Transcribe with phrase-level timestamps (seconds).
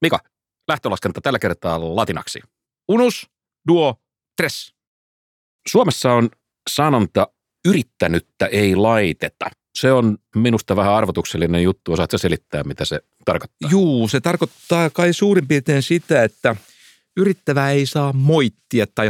[0.00, 0.18] Mika,
[0.68, 2.40] lähtölaskenta tällä kertaa latinaksi.
[2.88, 3.30] Unus,
[3.68, 4.00] duo,
[4.36, 4.74] tres.
[5.68, 6.30] Suomessa on
[6.70, 7.28] sanonta
[7.64, 9.50] yrittänyttä ei laiteta.
[9.74, 11.92] Se on minusta vähän arvotuksellinen juttu.
[11.92, 13.70] Osaatko selittää, mitä se tarkoittaa?
[13.70, 16.56] Juu, se tarkoittaa kai suurin piirtein sitä, että
[17.16, 19.08] yrittävä ei saa moittia tai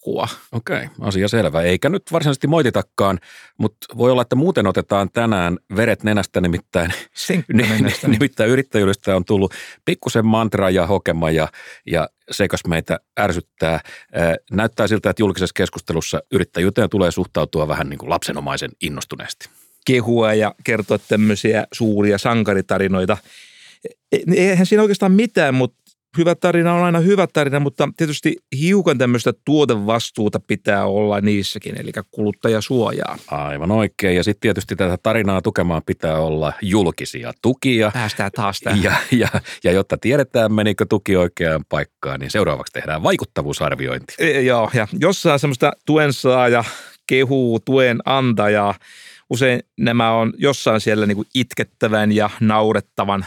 [0.00, 0.28] haukkua.
[0.52, 1.62] Okei, asia selvä.
[1.62, 3.18] Eikä nyt varsinaisesti moititakaan,
[3.58, 6.92] mutta voi olla, että muuten otetaan tänään veret nenästä nimittäin.
[7.14, 8.08] Senkkanenästä.
[8.18, 11.48] nimittäin yrittäjyydestä on tullut pikkusen mantra ja hokema ja,
[11.86, 13.80] ja sekas meitä ärsyttää.
[14.12, 19.48] Ää, Näyttää siltä, että julkisessa keskustelussa yrittäjyyteen tulee suhtautua vähän niin kuin lapsenomaisen innostuneesti.
[19.86, 23.16] Kehua ja kertoa tämmöisiä suuria sankaritarinoita.
[24.12, 25.79] E- Eihän siinä oikeastaan mitään, mutta
[26.18, 31.92] hyvä tarina on aina hyvä tarina, mutta tietysti hiukan tämmöistä tuotevastuuta pitää olla niissäkin, eli
[32.10, 33.18] kuluttajasuojaa.
[33.26, 34.16] Aivan oikein.
[34.16, 37.90] Ja sitten tietysti tätä tarinaa tukemaan pitää olla julkisia tukia.
[37.94, 38.82] Päästään taas tähän.
[38.82, 39.28] Ja, ja,
[39.64, 44.14] ja jotta tiedetään, menikö tuki oikeaan paikkaan, niin seuraavaksi tehdään vaikuttavuusarviointi.
[44.18, 46.64] E, joo, ja jossain semmoista tuen saaja
[47.06, 48.74] kehuu tuen antajaa.
[49.30, 53.26] Usein nämä on jossain siellä niin kuin itkettävän ja naurettavan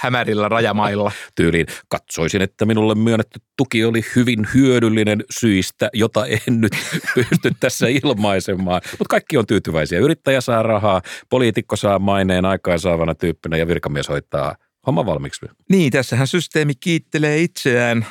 [0.00, 1.12] hämärillä rajamailla.
[1.34, 6.72] Tyyliin katsoisin, että minulle myönnetty tuki oli hyvin hyödyllinen syistä, jota en nyt
[7.14, 8.80] pysty tässä ilmaisemaan.
[8.90, 9.98] Mutta kaikki on tyytyväisiä.
[9.98, 15.46] Yrittäjä saa rahaa, poliitikko saa maineen aikaansaavana tyyppinä ja virkamies hoitaa homma valmiiksi.
[15.70, 18.06] Niin, tässähän systeemi kiittelee itseään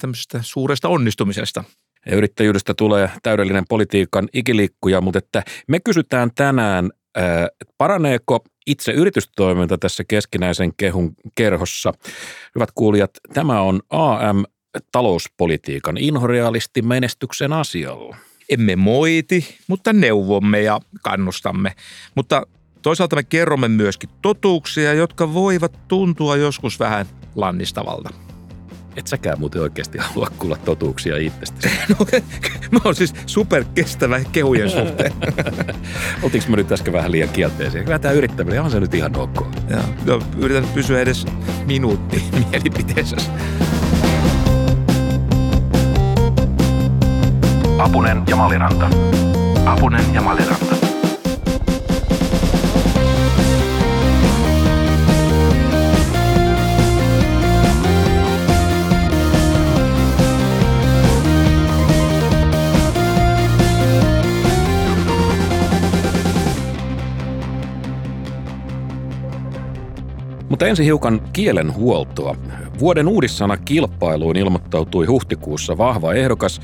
[0.00, 1.64] tämmöisestä suuresta onnistumisesta.
[2.06, 8.92] Ja yrittäjyydestä tulee täydellinen politiikan ikiliikkuja, mutta että me kysytään tänään, ää, että paraneeko itse
[8.92, 11.92] yritystoiminta tässä keskinäisen kehun kerhossa.
[12.54, 14.44] Hyvät kuulijat, tämä on AM
[14.92, 18.16] talouspolitiikan inhorealisti menestyksen asialla.
[18.48, 21.74] Emme moiti, mutta neuvomme ja kannustamme.
[22.14, 22.46] Mutta
[22.82, 28.27] toisaalta me kerromme myöskin totuuksia, jotka voivat tuntua joskus vähän lannistavalta.
[28.98, 31.68] Et säkään muuten oikeasti halua kuulla totuuksia itsestäsi.
[31.98, 32.06] No,
[32.70, 35.12] mä oon siis superkestävä kehujen suhteen.
[36.22, 37.84] Oltiinko me nyt äsken vähän liian kielteisiä?
[37.84, 39.46] Kyllä tämä yrittäminen on se nyt ihan ok.
[39.70, 41.26] Ja, no, yritän pysyä edes
[41.66, 43.16] minuutti mielipiteessä.
[47.78, 48.90] Apunen ja Maliranta.
[49.64, 50.67] Apunen ja Maliranta.
[70.58, 72.36] Mutta ensin hiukan kielenhuoltoa.
[72.78, 76.60] Vuoden uudissana kilpailuun ilmoittautui huhtikuussa vahva ehdokas.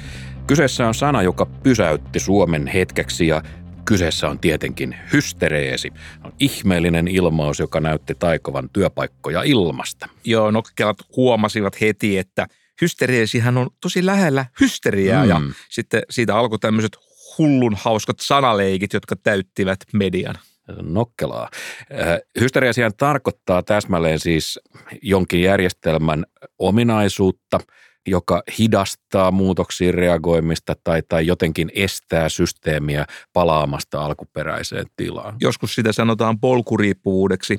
[0.46, 3.42] Kyseessä on sana, joka pysäytti Suomen hetkeksi ja
[3.84, 5.92] kyseessä on tietenkin hystereesi.
[6.24, 10.08] On ihmeellinen ilmaus, joka näytti taikovan työpaikkoja ilmasta.
[10.24, 12.46] Joo, nokkelat huomasivat heti, että
[12.80, 15.28] hystereesihän on tosi lähellä hysteriaa Mm.
[15.28, 15.40] ja
[15.70, 16.96] sitten siitä alkoi tämmöiset
[17.38, 20.34] hullun hauskat sanaleikit, jotka täyttivät median.
[20.82, 21.48] Nokkelaa.
[21.92, 24.60] Äh, Hystereasian tarkoittaa täsmälleen siis
[25.02, 26.24] jonkin järjestelmän
[26.58, 27.60] ominaisuutta,
[28.06, 35.36] joka hidastaa muutoksiin reagoimista tai, tai jotenkin estää systeemiä palaamasta alkuperäiseen tilaan.
[35.40, 37.58] Joskus sitä sanotaan polkuriippuvuudeksi.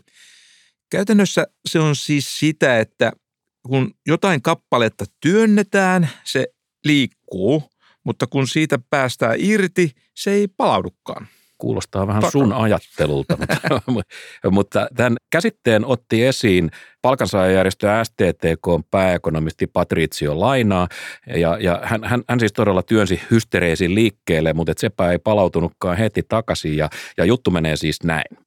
[0.91, 3.11] Käytännössä se on siis sitä, että
[3.67, 6.47] kun jotain kappaletta työnnetään, se
[6.83, 7.63] liikkuu,
[8.03, 11.27] mutta kun siitä päästään irti, se ei palaudukaan.
[11.57, 13.37] Kuulostaa vähän Taka- sun ajattelulta,
[13.87, 14.15] mutta,
[14.51, 16.71] mutta tämän käsitteen otti esiin
[17.01, 20.87] palkansaajajärjestö STTK pääekonomisti Patricio Lainaa,
[21.35, 25.97] ja, ja hän, hän, hän siis todella työnsi hystereesin liikkeelle, mutta et sepä ei palautunutkaan
[25.97, 28.37] heti takaisin, ja, ja juttu menee siis näin.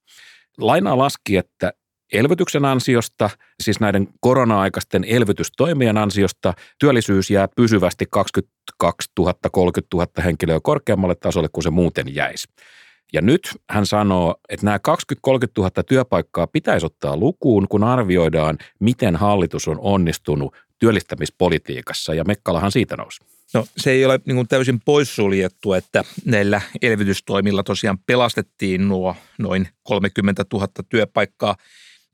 [0.59, 1.73] Lainaa laski, että
[2.13, 3.31] elvytyksen ansiosta,
[3.63, 11.49] siis näiden korona-aikaisten elvytystoimien ansiosta, työllisyys jää pysyvästi 22 000, 30 000 henkilöä korkeammalle tasolle
[11.53, 12.49] kuin se muuten jäisi.
[13.13, 14.81] Ja nyt hän sanoo, että nämä 20-30
[15.59, 22.97] 000 työpaikkaa pitäisi ottaa lukuun, kun arvioidaan, miten hallitus on onnistunut työllistämispolitiikassa, ja Mekkalahan siitä
[22.97, 23.25] nousi.
[23.55, 30.45] No se ei ole niin täysin poissuljettu, että näillä elvytystoimilla tosiaan pelastettiin nuo noin 30
[30.53, 31.57] 000 työpaikkaa,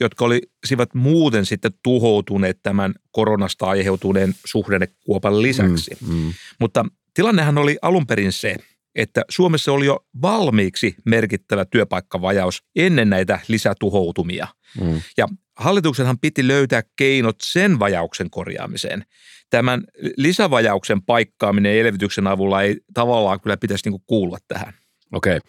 [0.00, 5.96] jotka olisivat muuten sitten tuhoutuneet tämän koronasta aiheutuneen suhdannekuopan lisäksi.
[6.00, 6.32] Mm, mm.
[6.60, 8.56] Mutta tilannehan oli alun perin se,
[8.94, 14.46] että Suomessa oli jo valmiiksi merkittävä työpaikkavajaus ennen näitä lisätuhoutumia.
[14.80, 15.00] Mm.
[15.16, 19.04] Ja hallituksenhan piti löytää keinot sen vajauksen korjaamiseen.
[19.50, 19.84] Tämän
[20.16, 24.74] lisävajauksen paikkaaminen elvytyksen avulla ei tavallaan kyllä pitäisi niin kuulua tähän.
[25.12, 25.40] Okei.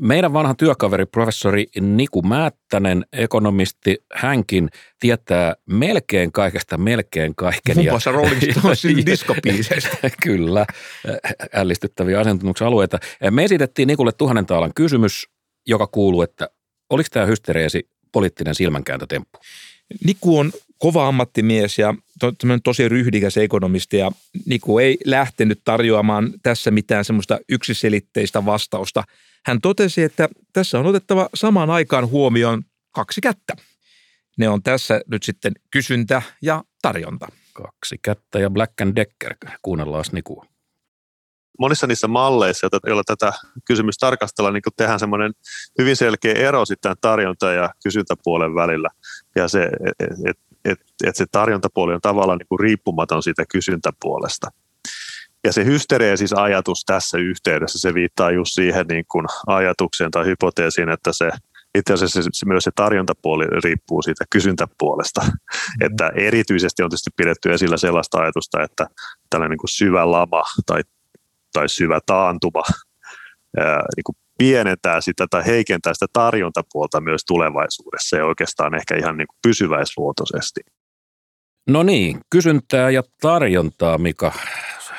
[0.00, 4.68] Meidän vanha työkaveri, professori Niku Määttänen, ekonomisti, hänkin
[5.00, 7.76] tietää melkein kaikesta melkein kaiken.
[7.76, 10.10] Muun muassa Rolling Stonesin diskopiiseistä.
[10.22, 10.66] Kyllä,
[11.54, 12.66] ällistyttäviä asiantuntemuksen
[13.30, 15.28] Me esitettiin Nikulle tuhannen taalan kysymys,
[15.66, 16.48] joka kuuluu, että
[16.90, 19.38] oliko tämä hystereesi poliittinen silmänkääntötemppu?
[20.04, 22.32] Niku on kova ammattimies ja to,
[22.64, 24.12] tosi ryhdikäs ekonomisti ja
[24.46, 29.04] Niku ei lähtenyt tarjoamaan tässä mitään semmoista yksiselitteistä vastausta.
[29.46, 33.56] Hän totesi, että tässä on otettava samaan aikaan huomioon kaksi kättä.
[34.38, 37.28] Ne on tässä nyt sitten kysyntä ja tarjonta.
[37.52, 39.34] Kaksi kättä ja Black and Decker.
[39.62, 40.52] Kuunnellaan Nikua
[41.58, 43.32] monissa niissä malleissa, joilla tätä
[43.64, 45.32] kysymystä tarkastellaan, niin tehdään semmoinen
[45.78, 48.88] hyvin selkeä ero sitten tarjonta- ja kysyntäpuolen välillä.
[49.36, 49.70] Ja se,
[50.26, 54.48] että et, et, se tarjontapuoli on tavallaan niin kuin riippumaton siitä kysyntäpuolesta.
[55.44, 60.88] Ja se hystereesis ajatus tässä yhteydessä, se viittaa just siihen niin kuin ajatukseen tai hypoteesiin,
[60.88, 61.30] että se
[61.74, 65.20] itse asiassa se, myös se tarjontapuoli riippuu siitä kysyntäpuolesta.
[65.20, 65.86] Mm-hmm.
[65.86, 68.86] Että erityisesti on tietysti pidetty esillä sellaista ajatusta, että
[69.30, 70.82] tällainen niin kuin syvä lama tai
[71.52, 72.62] tai syvä taantuma
[73.56, 79.16] ää, niin kuin pienentää sitä tai heikentää sitä tarjontapuolta myös tulevaisuudessa ja oikeastaan ehkä ihan
[79.16, 80.60] niin kuin pysyväisluotoisesti.
[81.68, 84.32] No niin, kysyntää ja tarjontaa, Mika.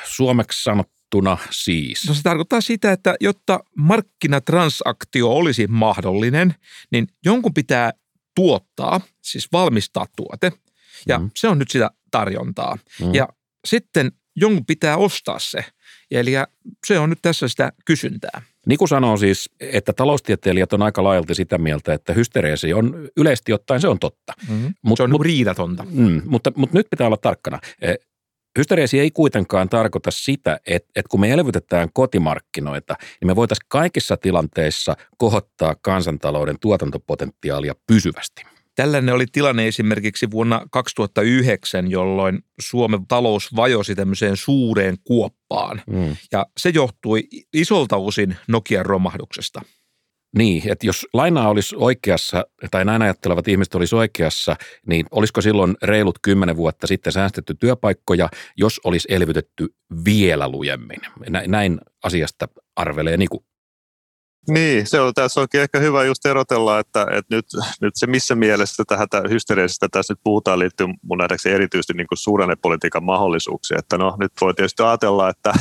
[0.04, 2.08] Suomeksi sanottuna siis.
[2.08, 6.54] No se tarkoittaa sitä, että jotta markkinatransaktio olisi mahdollinen,
[6.92, 7.92] niin jonkun pitää
[8.36, 10.52] tuottaa, siis valmistaa tuote,
[11.08, 11.30] ja mm.
[11.36, 12.78] se on nyt sitä tarjontaa.
[13.00, 13.14] Mm.
[13.14, 13.28] Ja
[13.64, 15.64] sitten jonkun pitää ostaa se.
[16.10, 16.32] Eli
[16.86, 18.42] se on nyt tässä sitä kysyntää.
[18.66, 23.80] Niku sanoo siis, että taloustieteilijät on aika laajalti sitä mieltä, että hystereesi on yleisesti ottaen
[23.80, 24.32] se on totta.
[24.48, 24.74] Mm-hmm.
[24.82, 25.84] Mut, se on mut, riidatonta.
[25.90, 27.58] Mm, mutta, mutta nyt pitää olla tarkkana.
[27.80, 27.94] E,
[28.58, 34.16] hystereesi ei kuitenkaan tarkoita sitä, että, että kun me elvytetään kotimarkkinoita, niin me voitaisiin kaikissa
[34.16, 38.53] tilanteissa kohottaa kansantalouden tuotantopotentiaalia pysyvästi.
[38.74, 45.82] Tällainen oli tilanne esimerkiksi vuonna 2009, jolloin Suomen talous vajosi tämmöiseen suureen kuoppaan.
[45.86, 46.16] Mm.
[46.32, 47.22] Ja se johtui
[47.52, 49.60] isolta osin Nokian romahduksesta.
[50.38, 54.56] Niin, että jos lainaa olisi oikeassa, tai näin ajattelevat ihmiset olisi oikeassa,
[54.86, 59.68] niin olisiko silloin reilut kymmenen vuotta sitten säästetty työpaikkoja, jos olisi elvytetty
[60.04, 61.00] vielä lujemmin?
[61.46, 63.44] Näin asiasta arvelee Niku.
[64.48, 67.46] Niin, se on, tässä onkin ehkä hyvä just erotella, että, että nyt,
[67.80, 73.04] nyt se missä mielessä tähän hysteerisistä tässä nyt puhutaan liittyy mun nähdäkseni erityisesti niin suhdannepolitiikan
[73.04, 73.78] mahdollisuuksia.
[73.78, 75.52] Että no nyt voi tietysti ajatella, että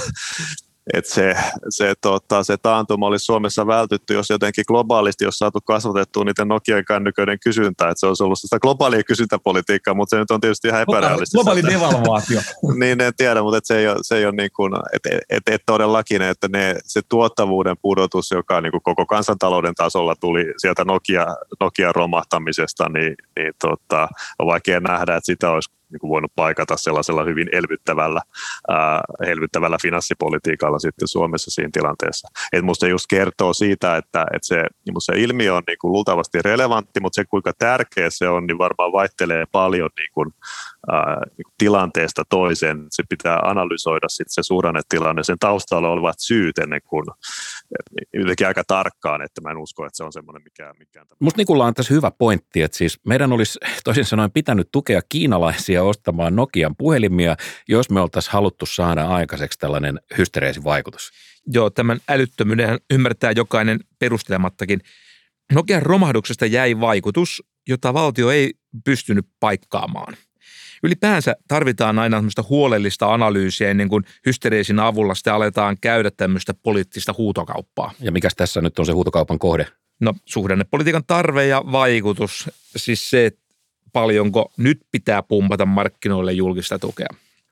[0.93, 1.35] että se,
[1.69, 6.85] se, tota, se taantuma olisi Suomessa vältytty, jos jotenkin globaalisti olisi saatu kasvatettua niiden Nokian
[6.85, 10.81] kännyköiden kysyntää, että se olisi ollut sitä globaalia kysyntäpolitiikkaa, mutta se nyt on tietysti ihan
[10.81, 11.37] epärealistista.
[11.37, 12.41] Globaali devalvaatio.
[12.79, 15.43] niin, en tiedä, mutta et se ei ole, se ei ole niin kuin, että et,
[15.47, 20.85] et todellakin, että ne, se tuottavuuden pudotus, joka niin kuin koko kansantalouden tasolla tuli sieltä
[20.85, 21.27] Nokia,
[21.59, 24.07] Nokia romahtamisesta, niin, niin tota,
[24.39, 28.21] on vaikea nähdä, että sitä olisi niin kuin voinut paikata sellaisella hyvin elvyttävällä,
[28.69, 32.27] ää, elvyttävällä finanssipolitiikalla sitten Suomessa siinä tilanteessa.
[32.53, 36.41] Et musta just kertoo siitä, että, että se, niin se ilmiö on niin kuin luultavasti
[36.41, 40.29] relevantti, mutta se kuinka tärkeä se on, niin varmaan vaihtelee paljon niin kuin,
[40.91, 42.85] ää, niin kuin tilanteesta toiseen.
[42.89, 47.05] Se pitää analysoida sitten se suhdannetilanne, sen taustalla olevat syyt ennen kuin
[48.13, 50.73] jotenkin aika tarkkaan, että mä en usko, että se on semmoinen mikä...
[50.79, 55.01] mikä Musta Nikulla on tässä hyvä pointti, että siis meidän olisi toisin sanoen pitänyt tukea
[55.09, 57.35] kiinalaisia ostamaan Nokian puhelimia,
[57.67, 61.11] jos me oltaisiin haluttu saada aikaiseksi tällainen hystereesivaikutus.
[61.47, 64.81] Joo, tämän älyttömyyden ymmärtää jokainen perustelemattakin.
[65.51, 68.53] Nokian romahduksesta jäi vaikutus, jota valtio ei
[68.83, 70.17] pystynyt paikkaamaan.
[70.83, 77.13] Ylipäänsä tarvitaan aina semmoista huolellista analyysiä ennen kuin hystereesin avulla sitten aletaan käydä tämmöistä poliittista
[77.17, 77.91] huutokauppaa.
[77.99, 79.67] Ja mikä tässä nyt on se huutokaupan kohde?
[79.99, 83.42] No suhdannepolitiikan tarve ja vaikutus, siis se, että
[83.93, 87.07] paljonko nyt pitää pumpata markkinoille julkista tukea.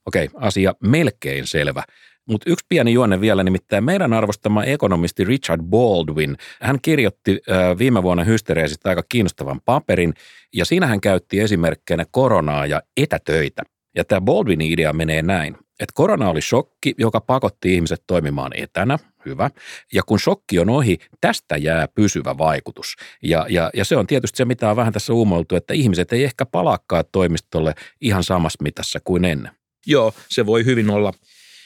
[0.06, 1.84] Okei, asia melkein selvä.
[2.26, 7.42] Mutta yksi pieni juonne vielä, nimittäin meidän arvostama ekonomisti Richard Baldwin, hän kirjoitti
[7.80, 10.14] viime vuonna hystereesistä aika kiinnostavan paperin,
[10.54, 13.62] ja siinä hän käytti esimerkkeinä koronaa ja etätöitä.
[13.96, 19.00] Ja tämä Baldwinin idea menee näin, että korona oli shokki, joka pakotti ihmiset toimimaan etänä,
[19.26, 19.50] hyvä.
[19.94, 22.96] Ja kun shokki on ohi, tästä jää pysyvä vaikutus.
[23.24, 26.24] Ja, ja, ja se on tietysti se, mitä on vähän tässä uumoiltu, että ihmiset ei
[26.24, 29.52] ehkä palakkaa toimistolle ihan samassa mitassa kuin ennen.
[29.86, 31.14] Joo, se voi hyvin olla.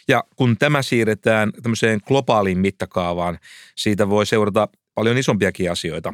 [0.07, 3.39] Ja kun tämä siirretään tämmöiseen globaaliin mittakaavaan,
[3.75, 6.13] siitä voi seurata paljon isompiakin asioita.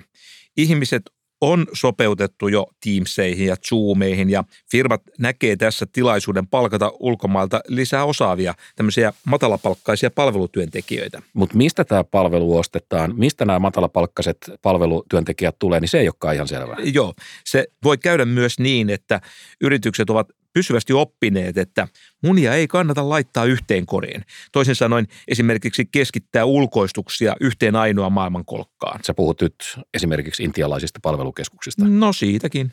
[0.57, 8.05] Ihmiset on sopeutettu jo Teamseihin ja Zoomeihin ja firmat näkee tässä tilaisuuden palkata ulkomailta lisää
[8.05, 11.21] osaavia tämmöisiä matalapalkkaisia palvelutyöntekijöitä.
[11.33, 16.47] Mutta mistä tämä palvelu ostetaan, mistä nämä matalapalkkaiset palvelutyöntekijät tulee, niin se ei olekaan ihan
[16.47, 16.77] selvää.
[16.93, 17.13] Joo,
[17.45, 19.21] se voi käydä myös niin, että
[19.61, 21.87] yritykset ovat pysyvästi oppineet, että
[22.23, 24.25] munia ei kannata laittaa yhteen koriin.
[24.51, 28.99] Toisin sanoen esimerkiksi keskittää ulkoistuksia yhteen ainoa maailmankolkkaan.
[29.03, 29.55] Sä puhut nyt
[29.93, 31.85] esimerkiksi intialaisista palvelukeskuksista.
[31.87, 32.71] No siitäkin.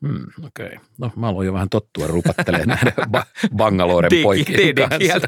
[0.00, 0.66] Hmm, Okei.
[0.66, 0.78] Okay.
[0.98, 5.20] No mä aloin jo vähän tottua rupattelemaan näiden ba- Bangaloren poikien kanssa.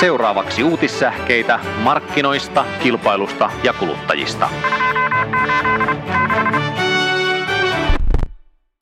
[0.00, 4.50] Seuraavaksi uutissähkeitä markkinoista, kilpailusta ja kuluttajista.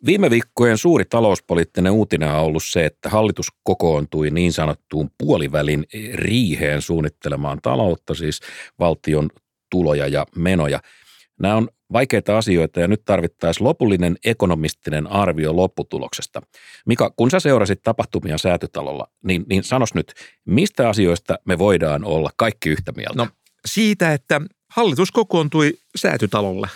[0.07, 6.83] Viime viikkojen suuri talouspoliittinen uutinen on ollut se, että hallitus kokoontui niin sanottuun puolivälin riiheen
[6.83, 8.41] suunnittelemaan taloutta, siis
[8.79, 9.31] valtion
[9.71, 10.81] tuloja ja menoja.
[11.41, 16.43] Nämä on vaikeita asioita ja nyt tarvittaisiin lopullinen ekonomistinen arvio lopputuloksesta.
[16.87, 20.13] Mika, kun sä seurasit tapahtumia säätytalolla, niin, niin sanos nyt,
[20.45, 23.15] mistä asioista me voidaan olla kaikki yhtä mieltä?
[23.17, 23.29] No
[23.67, 24.41] siitä, että
[24.71, 26.69] hallitus kokoontui säätytalolle.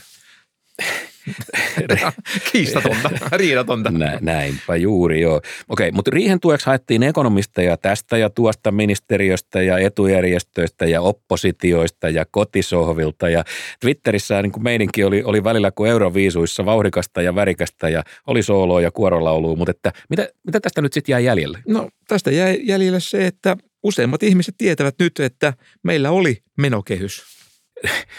[2.53, 3.91] Kiistatonta, riidatonta.
[3.91, 5.41] Nä, näinpä juuri, joo.
[5.69, 12.25] Okei, mutta riihen tueksi haettiin ekonomisteja tästä ja tuosta ministeriöstä ja etujärjestöistä ja oppositioista ja
[12.31, 13.29] kotisohvilta.
[13.29, 13.45] Ja
[13.81, 18.81] Twitterissä niin kuin meininki oli, oli välillä kuin Euroviisuissa vauhdikasta ja värikästä ja oli sooloa
[18.81, 21.59] ja kuorolaulua, mutta että mitä, mitä tästä nyt sitten jäi jäljelle?
[21.69, 25.53] No tästä jäi jäljelle se, että useimmat ihmiset tietävät nyt, että
[25.83, 27.36] meillä oli menokehys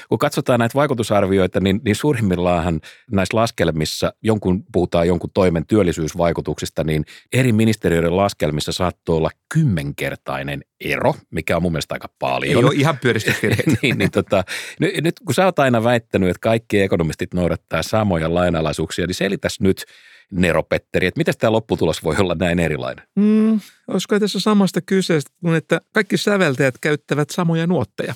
[0.09, 7.05] kun katsotaan näitä vaikutusarvioita, niin, niin suurimmillaan näissä laskelmissa, jonkun, puhutaan jonkun toimen työllisyysvaikutuksista, niin
[7.33, 12.49] eri ministeriöiden laskelmissa saattoi olla kymmenkertainen ero, mikä on mun mielestä aika paljon.
[12.49, 13.65] Ei ole ihan pyöristysvirheet.
[13.81, 14.43] niin, niin tota,
[14.79, 19.59] nyt, nyt kun sä oot aina väittänyt, että kaikki ekonomistit noudattaa samoja lainalaisuuksia, niin selitäs
[19.59, 19.85] nyt
[20.31, 23.05] Nero Petteri, että miten tämä lopputulos voi olla näin erilainen?
[23.15, 28.13] Mm, olisiko tässä samasta kyseestä kuin, että kaikki säveltäjät käyttävät samoja nuotteja?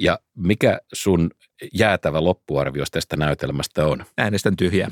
[0.00, 1.30] Ja mikä sun
[1.74, 4.04] jäätävä loppuarvios tästä näytelmästä on?
[4.18, 4.90] Äänestän tyhjää.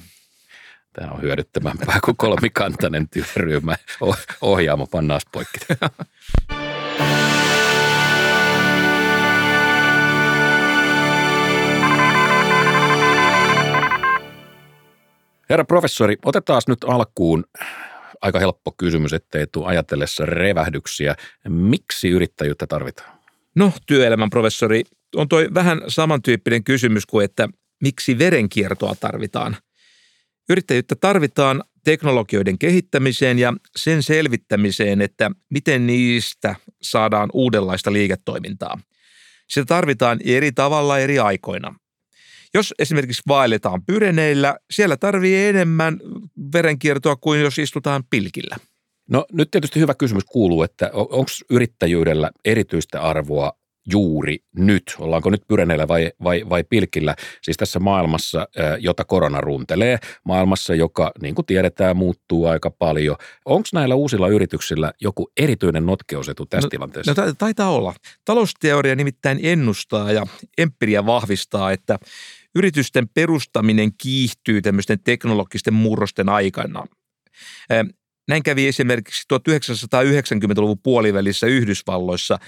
[0.93, 3.77] Tämä on hyödyttömämpää kuin kolmikantainen työryhmä.
[4.41, 5.59] Ohjaamo pannaas poikki.
[15.51, 17.45] Herra professori, otetaan nyt alkuun
[18.21, 21.15] aika helppo kysymys, ettei tule ajatellessa revähdyksiä.
[21.49, 23.19] Miksi yrittäjyyttä tarvitaan?
[23.55, 24.83] No, työelämän professori,
[25.17, 27.49] on toi vähän samantyyppinen kysymys kuin, että
[27.83, 29.57] miksi verenkiertoa tarvitaan.
[30.49, 38.81] Yrittäjyyttä tarvitaan teknologioiden kehittämiseen ja sen selvittämiseen, että miten niistä saadaan uudenlaista liiketoimintaa.
[39.49, 41.75] Sitä tarvitaan eri tavalla eri aikoina.
[42.55, 46.01] Jos esimerkiksi vaelletaan pyreneillä, siellä tarvii enemmän
[46.53, 48.57] verenkiertoa kuin jos istutaan pilkillä.
[49.11, 53.53] No nyt tietysti hyvä kysymys kuuluu, että onko yrittäjyydellä erityistä arvoa
[53.93, 54.83] juuri nyt?
[54.99, 57.15] Ollaanko nyt pyreneillä vai, vai, vai pilkillä?
[57.43, 63.17] Siis tässä maailmassa, jota korona runtelee, maailmassa, joka niin kuin tiedetään muuttuu aika paljon.
[63.45, 67.15] Onko näillä uusilla yrityksillä joku erityinen notkeusetu tässä no, tilanteessa?
[67.17, 67.95] No taitaa olla.
[68.25, 70.27] Talousteoria nimittäin ennustaa ja
[70.59, 71.99] empiria vahvistaa, että
[72.55, 76.87] yritysten perustaminen kiihtyy tämmöisten teknologisten murrosten aikana.
[78.29, 82.39] Näin kävi esimerkiksi 1990-luvun puolivälissä Yhdysvalloissa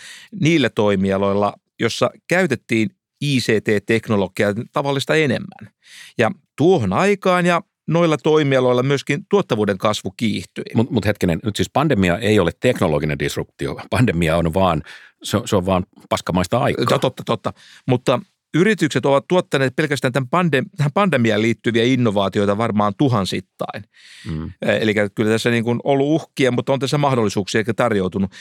[0.41, 5.75] niillä toimialoilla, jossa käytettiin ICT-teknologiaa tavallista enemmän.
[6.19, 10.65] Ja tuohon aikaan ja noilla toimialoilla myöskin tuottavuuden kasvu kiihtyi.
[10.75, 13.81] Mutta mut hetkinen, nyt siis pandemia ei ole teknologinen disruptio.
[13.91, 14.83] Pandemia on vaan,
[15.23, 16.99] se, se on vaan paskamaista aikaa.
[16.99, 17.53] Totta, totta.
[17.87, 18.21] Mutta
[18.55, 23.85] yritykset ovat tuottaneet pelkästään tämän pandem- tähän pandemiaan liittyviä innovaatioita varmaan tuhansittain.
[24.31, 24.53] Mm.
[24.63, 28.33] Eli kyllä tässä niin kuin ollut uhkia, mutta on tässä mahdollisuuksia eikä tarjoutunut.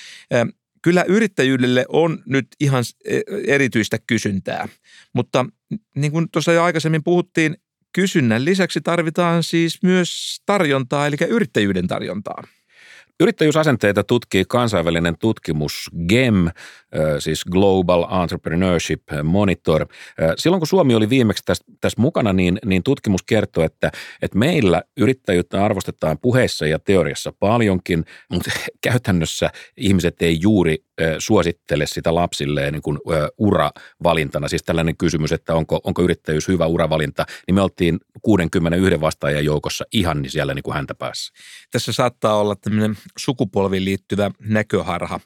[0.81, 4.67] Kyllä yrittäjyydelle on nyt ihan e, erityistä kysyntää,
[5.13, 5.45] mutta
[5.95, 7.57] niin kuin tuossa jo aikaisemmin puhuttiin,
[7.93, 12.43] kysynnän lisäksi tarvitaan siis myös tarjontaa, eli yrittäjyyden tarjontaa.
[13.19, 16.47] Yrittäjyysasenteita tutkii kansainvälinen tutkimus GEM,
[17.19, 19.85] siis Global Entrepreneurship Monitor.
[20.37, 23.91] Silloin kun Suomi oli viimeksi tässä, tässä mukana, niin, niin tutkimus kertoo, että,
[24.21, 30.77] että meillä yrittäjyyttä arvostetaan puheissa ja teoriassa paljonkin, mutta käytännössä ihmiset ei juuri
[31.19, 32.99] suosittele sitä lapsilleen niin kuin
[33.37, 34.47] uravalintana.
[34.47, 39.85] Siis tällainen kysymys, että onko, onko yrittäjyys hyvä uravalinta, niin me oltiin 61 vastaajan joukossa
[39.93, 41.33] ihan niin siellä niin kuin häntä päässä.
[41.71, 45.19] Tässä saattaa olla tämmöinen sukupolviin liittyvä näköharha.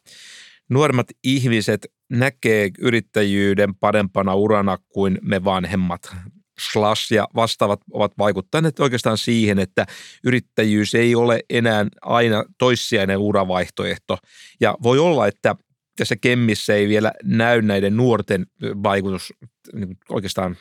[0.69, 6.15] Nuoremmat ihmiset näkee yrittäjyyden parempana urana kuin me vanhemmat.
[6.59, 9.85] Slash ja vastaavat ovat vaikuttaneet oikeastaan siihen, että
[10.23, 14.17] yrittäjyys ei ole enää aina toissijainen uravaihtoehto.
[14.61, 15.55] Ja voi olla, että
[15.95, 19.33] tässä Kemmissä ei vielä näy näiden nuorten vaikutus
[19.73, 20.57] niin oikeastaan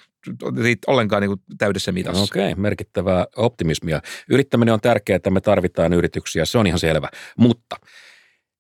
[0.86, 2.22] ollenkaan niin täydessä mitassa.
[2.22, 4.00] Okei, merkittävää optimismia.
[4.30, 7.08] Yrittäminen on tärkeää, että me tarvitaan yrityksiä, se on ihan selvä.
[7.38, 7.76] Mutta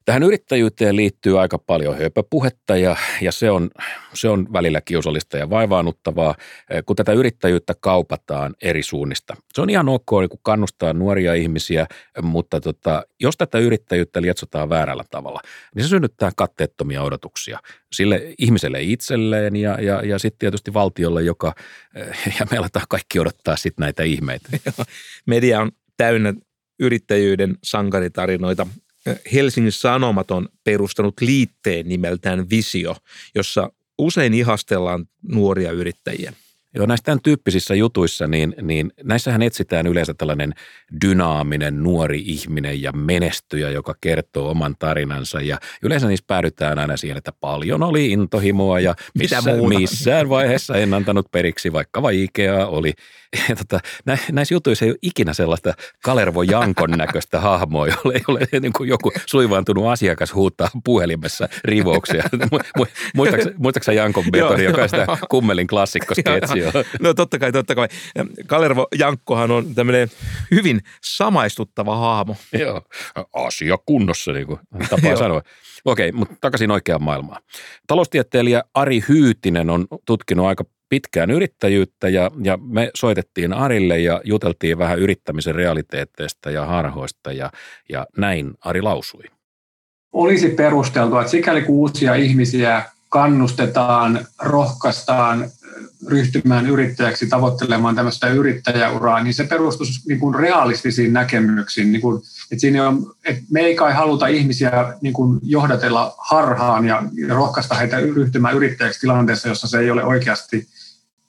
[0.04, 3.70] Tähän yrittäjyyteen liittyy aika paljon höpöpuhetta ja, ja se, on,
[4.14, 6.34] se on välillä kiusallista ja vaivaannuttavaa,
[6.70, 9.36] eh, kun tätä yrittäjyyttä kaupataan eri suunnista.
[9.54, 11.86] Se on ihan ok niin kannustaa nuoria ihmisiä,
[12.22, 15.40] mutta tota, jos tätä yrittäjyyttä lietsotaan väärällä tavalla,
[15.74, 17.58] niin se synnyttää katteettomia odotuksia
[17.92, 21.54] sille ihmiselle itselleen ja, ja, ja sitten tietysti valtiolle, joka,
[21.94, 24.48] eh, ja me aletaan kaikki odottaa sitten näitä ihmeitä.
[25.26, 26.34] Media on täynnä
[26.80, 28.66] yrittäjyyden sankaritarinoita
[29.32, 32.96] Helsingin Sanomat on perustanut liitteen nimeltään Visio,
[33.34, 36.32] jossa usein ihastellaan nuoria yrittäjiä.
[36.74, 40.52] Joo, näissä tämän tyyppisissä jutuissa, niin, niin näissähän etsitään yleensä tällainen
[41.04, 45.40] dynaaminen nuori ihminen ja menestyjä, joka kertoo oman tarinansa.
[45.40, 50.76] Ja yleensä niissä päädytään aina siihen, että paljon oli intohimoa ja missä, Mitä missään vaiheessa
[50.76, 52.92] en antanut periksi, vaikka vaikeaa oli.
[53.48, 55.74] Ja tota, nä, näissä jutuissa ei ole ikinä sellaista
[56.04, 62.24] Kalervo Jankon näköistä hahmoa, jolle ei ole niin kuin joku suivaantunut asiakas huuttaa puhelimessa rivouksia.
[63.58, 65.66] Muistaaksä Jankon betoni, joka sitä kummelin
[66.62, 67.04] klassikkosketsi?
[67.04, 67.88] No totta kai, totta kai.
[68.46, 70.08] Kalervo Jankkohan on tämmöinen
[70.50, 72.36] hyvin samaistuttava hahmo.
[72.52, 72.82] Joo,
[73.32, 75.42] asia kunnossa, niin kuin tapaa sanoa.
[75.84, 77.42] Okei, mutta takaisin oikeaan maailmaan.
[77.86, 84.78] Taloustieteilijä Ari Hyytinen on tutkinut aika pitkään yrittäjyyttä ja, ja me soitettiin Arille ja juteltiin
[84.78, 87.50] vähän yrittämisen realiteetteista ja harhoista ja,
[87.88, 89.22] ja näin Ari lausui.
[90.12, 95.50] Olisi perusteltua, että sikäli kun uusia ihmisiä kannustetaan, rohkaistaan
[96.06, 101.92] ryhtymään yrittäjäksi tavoittelemaan tämmöistä yrittäjäuraa, niin se perustuisi niin kuin realistisiin näkemyksiin.
[101.92, 102.22] Niin kuin,
[102.52, 107.74] että siinä on, että me ei kai haluta ihmisiä niin kuin johdatella harhaan ja rohkaista
[107.74, 110.68] heitä ryhtymään yrittäjäksi tilanteessa, jossa se ei ole oikeasti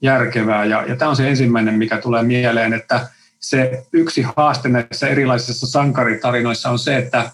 [0.02, 0.66] järkevää.
[0.66, 3.08] Ja, ja tämä on se ensimmäinen, mikä tulee mieleen, että
[3.40, 7.32] se yksi haaste näissä erilaisissa sankaritarinoissa on se, että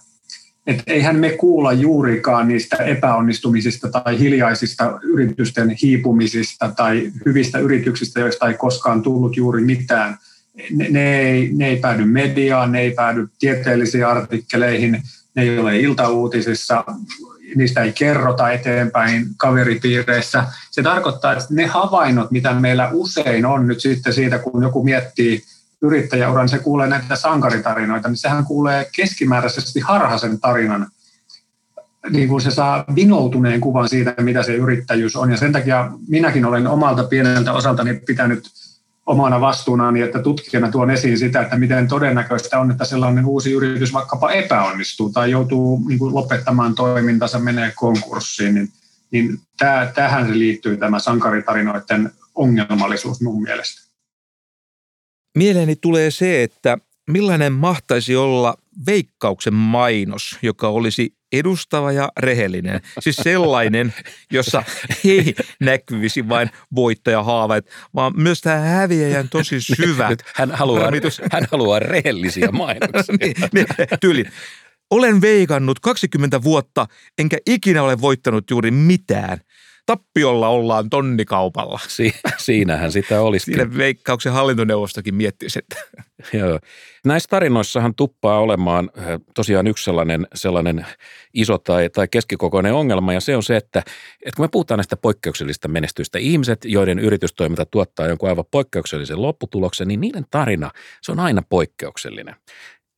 [0.69, 8.47] että eihän me kuulla juurikaan niistä epäonnistumisista tai hiljaisista yritysten hiipumisista tai hyvistä yrityksistä, joista
[8.47, 10.17] ei koskaan tullut juuri mitään.
[10.71, 15.03] Ne, ne, ei, ne ei päädy mediaan, ne ei päädy tieteellisiin artikkeleihin,
[15.35, 16.83] ne ei ole iltauutisissa,
[17.55, 20.43] niistä ei kerrota eteenpäin kaveripiireissä.
[20.71, 25.43] Se tarkoittaa, että ne havainnot, mitä meillä usein on nyt sitten siitä, kun joku miettii
[25.81, 30.87] yrittäjäuran, se kuulee näitä sankaritarinoita, niin sehän kuulee keskimääräisesti harhaisen tarinan.
[32.09, 35.31] Niin kuin se saa vinoutuneen kuvan siitä, mitä se yrittäjyys on.
[35.31, 38.49] Ja sen takia minäkin olen omalta pieneltä osaltani pitänyt
[39.05, 43.93] omana vastuunani, että tutkijana tuon esiin sitä, että miten todennäköistä on, että sellainen uusi yritys
[43.93, 48.69] vaikkapa epäonnistuu tai joutuu niin kuin lopettamaan toimintansa, menee konkurssiin, niin,
[49.11, 49.39] niin
[49.95, 53.88] tähän se liittyy tämä sankaritarinoiden ongelmallisuus mun mielestä.
[55.37, 56.77] Mieleeni tulee se, että
[57.09, 62.81] millainen mahtaisi olla veikkauksen mainos, joka olisi edustava ja rehellinen.
[62.99, 63.93] Siis sellainen,
[64.31, 64.63] jossa
[65.05, 70.09] ei näkyisi vain voittajahaaveet, vaan myös tämä häviäjän tosi syvä.
[70.09, 70.91] Nyt hän, haluaa,
[71.31, 73.15] hän haluaa rehellisiä mainoksia.
[73.19, 73.35] niin,
[74.03, 74.31] niin.
[74.91, 76.87] Olen veikannut 20 vuotta,
[77.17, 79.39] enkä ikinä ole voittanut juuri mitään
[79.89, 81.79] tappiolla ollaan tonnikaupalla.
[81.87, 83.45] Si- siinähän sitä olisi.
[83.45, 85.75] Siinä veikkauksen hallintoneuvostokin miettisi, että...
[86.33, 86.59] Joo.
[87.05, 90.85] Näissä tarinoissahan tuppaa olemaan äh, tosiaan yksi sellainen, sellainen
[91.33, 94.97] iso tai, tai keskikokoinen ongelma, ja se on se, että, että kun me puhutaan näistä
[94.97, 100.71] poikkeuksellisista menestyistä, ihmiset, joiden yritystoiminta tuottaa jonkun aivan poikkeuksellisen lopputuloksen, niin niiden tarina,
[101.01, 102.35] se on aina poikkeuksellinen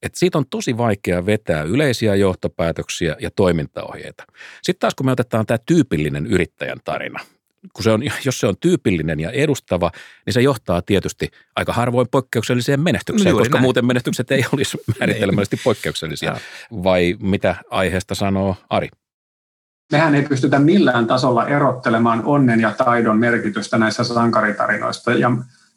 [0.04, 4.24] että siitä on tosi vaikea vetää yleisiä johtopäätöksiä ja toimintaohjeita.
[4.64, 7.20] Sitten taas kun me otetaan tämä tyypillinen yrittäjän tarina,
[7.74, 9.92] kun se on, jos se on tyypillinen ja edustava,
[10.26, 13.64] niin se johtaa tietysti aika harvoin poikkeukselliseen menestykseen, no koska näin.
[13.64, 16.38] muuten menestykset ei olisi määritelmällisesti poikkeuksellisia.
[16.72, 18.90] Vai mitä aiheesta sanoo Ari?
[19.92, 25.12] Mehän ei pystytä millään tasolla erottelemaan onnen ja taidon merkitystä näissä sankaritarinoista.
[25.12, 25.32] Ja,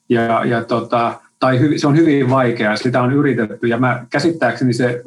[0.09, 5.03] ja, ja tota, tai se on hyvin vaikeaa, sitä on yritetty ja mä käsittääkseni se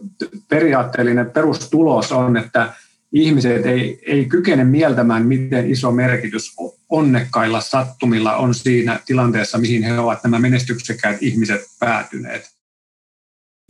[0.49, 2.73] periaatteellinen perustulos on, että
[3.13, 6.55] ihmiset ei, ei kykene mieltämään, miten iso merkitys
[6.89, 12.49] onnekkailla sattumilla on siinä tilanteessa, mihin he ovat nämä menestyksekkäät ihmiset päätyneet.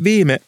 [0.04, 0.40] Viime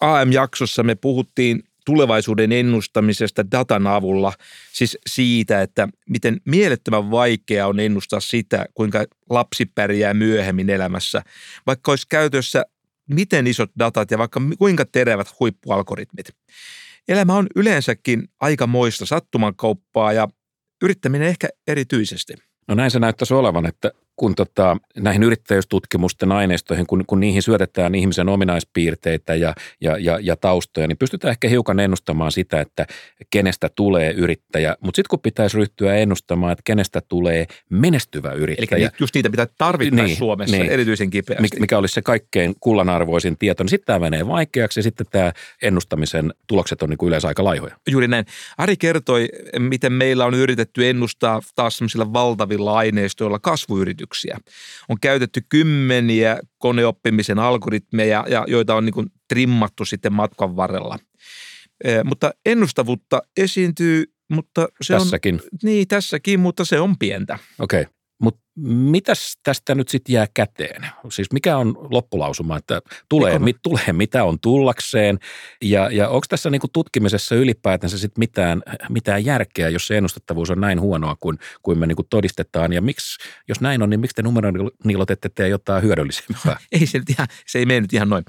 [0.00, 4.32] AM-jaksossa me puhuttiin tulevaisuuden ennustamisesta datan avulla,
[4.72, 11.22] siis siitä, että miten mielettömän vaikea on ennustaa sitä, kuinka lapsi pärjää myöhemmin elämässä,
[11.66, 12.64] vaikka olisi käytössä
[13.14, 16.28] miten isot datat ja vaikka kuinka terävät huippualgoritmit.
[17.08, 20.28] Elämä on yleensäkin aika moista sattumankauppaa ja
[20.82, 22.34] yrittäminen ehkä erityisesti.
[22.68, 27.94] No näin se näyttäisi olevan, että kun tota, näihin yrittäjyystutkimusten aineistoihin, kun, kun niihin syötetään
[27.94, 32.86] ihmisen ominaispiirteitä ja, ja, ja, ja taustoja, niin pystytään ehkä hiukan ennustamaan sitä, että
[33.30, 34.76] kenestä tulee yrittäjä.
[34.80, 38.86] Mutta sitten kun pitäisi ryhtyä ennustamaan, että kenestä tulee menestyvä yrittäjä.
[38.86, 41.60] Eli just niitä pitää tarvittaisi niin, Suomessa niin, erityisen kipeästi.
[41.60, 46.34] Mikä olisi se kaikkein kullanarvoisin tieto, niin sitten tämä menee vaikeaksi ja sitten tämä ennustamisen
[46.46, 47.76] tulokset on niin kuin yleensä aika laihoja.
[47.90, 48.24] Juuri näin.
[48.58, 49.28] Ari kertoi,
[49.58, 54.38] miten meillä on yritetty ennustaa taas sellaisilla valtavilla aineistoilla kasvuyrityksiä kysymyksiä.
[54.88, 60.98] On käytetty kymmeniä koneoppimisen algoritmeja, ja, joita on niin kuin trimmattu sitten matkan varrella.
[62.04, 65.34] Mutta ennustavuutta esiintyy, mutta se tässäkin.
[65.34, 65.40] on...
[65.62, 67.38] Niin, tässäkin, mutta se on pientä.
[67.58, 67.80] Okei.
[67.80, 67.92] Okay.
[68.62, 70.86] Mitäs tästä nyt sitten jää käteen?
[71.10, 75.18] Siis mikä on loppulausuma, että tulee, mit, tulee mitä on tullakseen
[75.62, 80.60] ja, ja onko tässä niinku tutkimisessa ylipäätänsä sit mitään, mitään järkeä, jos se ennustettavuus on
[80.60, 83.18] näin huonoa kuin, kuin me niinku todistetaan ja miksi,
[83.48, 86.56] jos näin on, niin miksi te numeroniilot ette tee jotain hyödyllisempää?
[86.72, 88.24] ei se, ihan, se ei mene nyt ihan noin.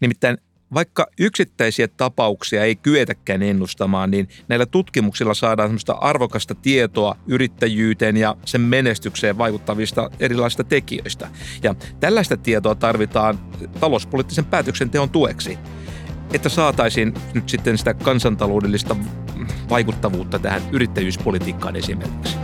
[0.00, 0.38] Nimittäin
[0.74, 8.36] vaikka yksittäisiä tapauksia ei kyetäkään ennustamaan, niin näillä tutkimuksilla saadaan semmoista arvokasta tietoa yrittäjyyteen ja
[8.44, 11.28] sen menestykseen vaikuttavista erilaisista tekijöistä.
[11.62, 13.38] Ja tällaista tietoa tarvitaan
[13.80, 15.58] talouspoliittisen päätöksenteon tueksi,
[16.32, 18.96] että saataisiin nyt sitten sitä kansantaloudellista
[19.70, 22.36] vaikuttavuutta tähän yrittäjyyspolitiikkaan esimerkiksi.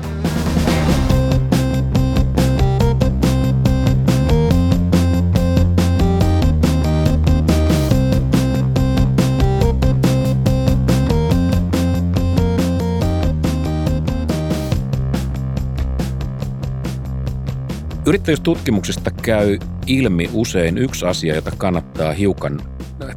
[18.11, 22.61] Yrittäjyystutkimuksista käy ilmi usein yksi asia, jota kannattaa hiukan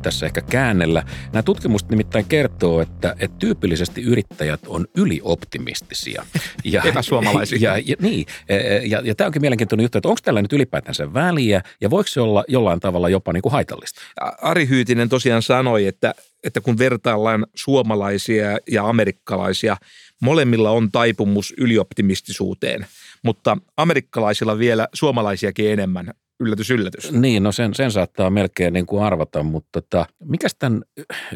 [0.01, 1.03] tässä ehkä käännellä.
[1.33, 6.25] Nämä tutkimukset nimittäin kertoo, että, että tyypillisesti yrittäjät on ylioptimistisia.
[6.63, 7.57] Ja, Epäsuomalaisia.
[7.69, 11.13] Ja, ja, niin, ja, ja, ja tämä onkin mielenkiintoinen juttu, että onko tällä nyt ylipäätänsä
[11.13, 14.01] väliä ja voiko se olla jollain tavalla jopa niin kuin haitallista?
[14.41, 19.77] Ari Hyytinen tosiaan sanoi, että, että kun vertaillaan suomalaisia ja amerikkalaisia,
[20.21, 22.85] molemmilla on taipumus ylioptimistisuuteen–
[23.23, 26.13] mutta amerikkalaisilla vielä suomalaisiakin enemmän.
[26.39, 27.11] Yllätys, yllätys.
[27.11, 30.81] Niin, no sen, sen saattaa melkein niin kuin arvata, mutta tota, mikä tämän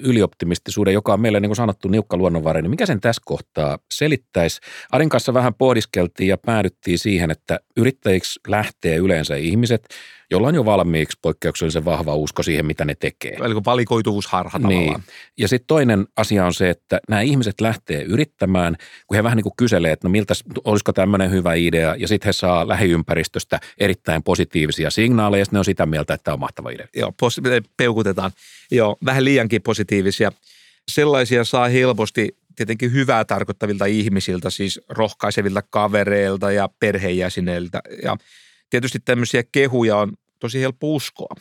[0.04, 4.62] ylioptimistisuuden, joka on meille niin kuin sanottu niukka luonnonvarainen, niin mikä sen tässä kohtaa selittäisi?
[4.92, 9.88] Arin kanssa vähän pohdiskeltiin ja päädyttiin siihen, että yrittäjiksi lähtee yleensä ihmiset–
[10.32, 13.38] jolla on jo valmiiksi poikkeuksellisen vahva usko siihen, mitä ne tekee.
[13.46, 14.70] Eli valikoituvuusharha niin.
[14.70, 15.04] tavallaan.
[15.38, 19.44] Ja sitten toinen asia on se, että nämä ihmiset lähtee yrittämään, kun he vähän niin
[19.44, 24.24] kuin kyselee, että no miltä, olisiko tämmöinen hyvä idea, ja sitten he saa lähiympäristöstä erittäin
[24.24, 26.88] positiivisia signaaleja, ja ne on sitä mieltä, että tämä on mahtava idea.
[26.96, 28.32] Joo, pos- peukutetaan.
[28.72, 30.32] Joo, vähän liiankin positiivisia.
[30.92, 37.82] Sellaisia saa helposti tietenkin hyvää tarkoittavilta ihmisiltä, siis rohkaisevilta kavereilta ja perheenjäseniltä.
[38.04, 38.18] Ja
[38.70, 41.36] tietysti tämmöisiä kehuja on tosi helppo uskoa.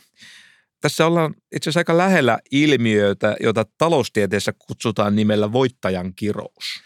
[0.81, 6.81] Tässä ollaan itse asiassa aika lähellä ilmiöitä, jota taloustieteessä kutsutaan nimellä voittajan kirous.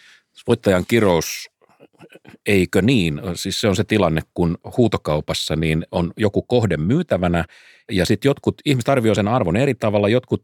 [0.48, 1.51] Voittajan kirous
[2.46, 3.22] eikö niin?
[3.34, 7.46] Siis se on se tilanne, kun huutokaupassa niin on joku kohde myytävänä
[7.92, 10.42] ja sitten jotkut ihmiset arvioi sen arvon eri tavalla, jotkut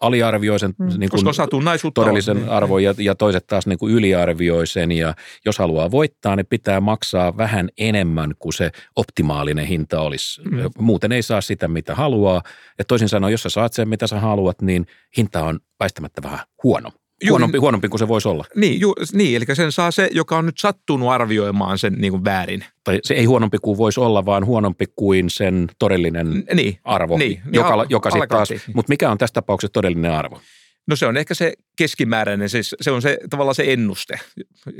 [0.00, 4.66] aliarvioi sen mm, niin kuin todellisen niin, arvon ja, ja toiset taas niin kuin yliarvioi
[4.66, 10.42] sen ja jos haluaa voittaa, niin pitää maksaa vähän enemmän kuin se optimaalinen hinta olisi.
[10.42, 10.58] Mm.
[10.78, 12.42] Muuten ei saa sitä, mitä haluaa.
[12.78, 16.40] Ja toisin sanoen, jos sä saat sen, mitä sä haluat, niin hinta on väistämättä vähän
[16.62, 16.90] huono.
[17.30, 18.44] Huonompi, huonompi kuin se voisi olla.
[18.54, 22.24] Niin, ju, niin, eli sen saa se, joka on nyt sattunut arvioimaan sen niin kuin
[22.24, 22.64] väärin.
[22.84, 27.18] Tai se ei huonompi kuin voisi olla, vaan huonompi kuin sen todellinen niin, arvo.
[27.18, 30.40] Niin, joka, niin, joka sitten taas, mutta mikä on tässä tapauksessa todellinen arvo?
[30.86, 34.18] No se on ehkä se keskimääräinen, siis se on se tavallaan se ennuste.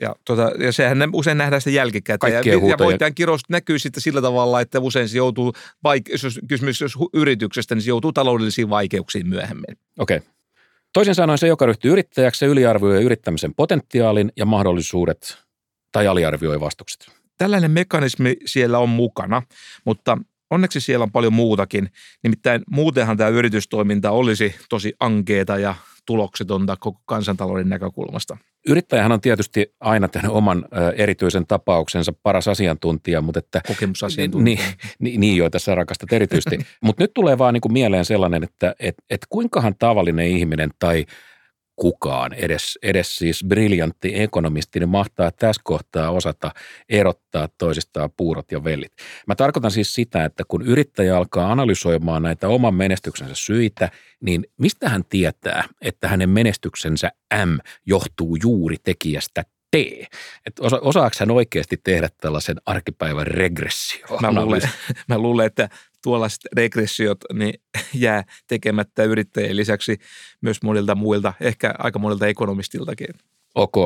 [0.01, 2.33] Ja, tuota, ja sehän usein nähdään sitä jälkikäteen.
[2.33, 5.53] Ja, ja voittajan kirous näkyy sitten sillä tavalla, että usein se joutuu,
[5.85, 9.77] vaike- jos kysymys jos yrityksestä, niin se joutuu taloudellisiin vaikeuksiin myöhemmin.
[9.99, 10.17] Okei.
[10.17, 10.36] Okay.
[10.97, 15.39] Toisin sanoen se, joka ryhtyy yrittäjäksi, se yliarvioi yrittämisen potentiaalin ja mahdollisuudet
[15.93, 17.11] tai aliarvioi vastukset.
[17.39, 19.43] Tällainen mekanismi siellä on mukana,
[19.85, 20.19] mutta
[20.51, 21.91] onneksi siellä on paljon muutakin.
[22.23, 25.75] Nimittäin muutenhan tämä yritystoiminta olisi tosi ankeeta ja
[26.07, 28.37] tuloksetonta koko kansantalouden näkökulmasta.
[28.69, 30.65] Yrittäjähän on tietysti aina tehnyt oman
[30.97, 33.61] erityisen tapauksensa, paras asiantuntija, mutta että...
[33.69, 34.57] Kokemusasiantuntija.
[34.57, 36.59] Niin, niin, niin joita sä rakastat erityisesti.
[36.85, 41.07] mutta nyt tulee vaan niin kuin mieleen sellainen, että et, et kuinkahan tavallinen ihminen tai
[41.77, 46.51] kukaan, edes, edes siis briljantti ekonomisti, niin mahtaa tässä kohtaa osata
[46.89, 48.93] erottaa toisistaan puurot ja vellit.
[49.27, 54.89] Mä tarkoitan siis sitä, että kun yrittäjä alkaa analysoimaan näitä oman menestyksensä syitä, niin mistä
[54.89, 59.75] hän tietää, että hänen menestyksensä M johtuu juuri tekijästä T?
[60.47, 64.07] Että osa, osaako hän oikeasti tehdä tällaisen arkipäivän regressio?
[64.21, 64.63] Mä luulen,
[65.09, 65.69] mä luulen, että
[66.07, 67.55] tuollaiset regressiot niin
[67.95, 69.99] jää tekemättä yrittäjien lisäksi
[70.41, 73.07] myös monilta muilta, ehkä aika monilta ekonomistiltakin.
[73.55, 73.77] Ok.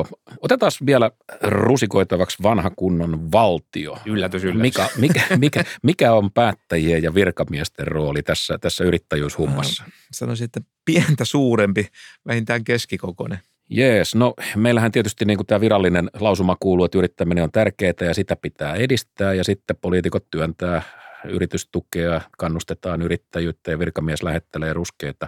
[0.41, 3.97] Otetaan vielä rusikoitavaksi vanha kunnon valtio.
[4.05, 4.61] Yllätys, yllätys.
[4.61, 9.83] Mikä, mikä, mikä, mikä on päättäjien ja virkamiesten rooli tässä, tässä yrittäjyyshummassa?
[10.11, 11.87] Sanoisin, että pientä suurempi,
[12.27, 13.39] vähintään keskikokoinen.
[13.69, 18.13] Jees, no meillähän tietysti niin kuin tämä virallinen lausuma kuuluu, että yrittäminen on tärkeää ja
[18.13, 20.81] sitä pitää edistää ja sitten poliitikot työntää
[21.29, 25.27] yritystukea, kannustetaan yrittäjyyttä ja virkamies lähettelee ruskeita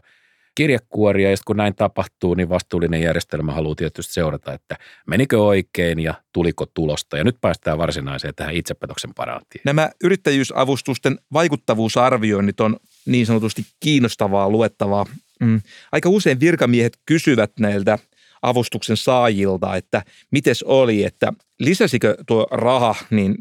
[0.56, 4.78] kirjekuoria ja kun näin tapahtuu, niin vastuullinen järjestelmä haluaa tietysti seurata, että
[5.08, 7.18] menikö oikein ja tuliko tulosta.
[7.18, 9.62] Ja nyt päästään varsinaiseen tähän itsepetoksen parantiin.
[9.66, 15.06] Nämä yrittäjyysavustusten vaikuttavuusarvioinnit on niin sanotusti kiinnostavaa luettavaa.
[15.40, 15.62] Mm.
[15.92, 18.00] Aika usein virkamiehet kysyvät näiltä
[18.42, 23.36] avustuksen saajilta, että mites oli, että lisäsikö tuo raha niin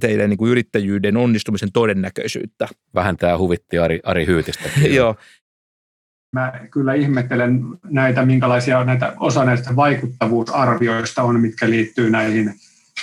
[0.00, 2.68] teidän niin kuin yrittäjyyden onnistumisen todennäköisyyttä.
[2.94, 4.68] Vähentää huvitti Ari, Ari Hyytistä.
[4.96, 5.16] Joo.
[6.32, 12.54] Mä kyllä ihmettelen näitä, minkälaisia näitä, osa näistä vaikuttavuusarvioista on, mitkä liittyy näihin,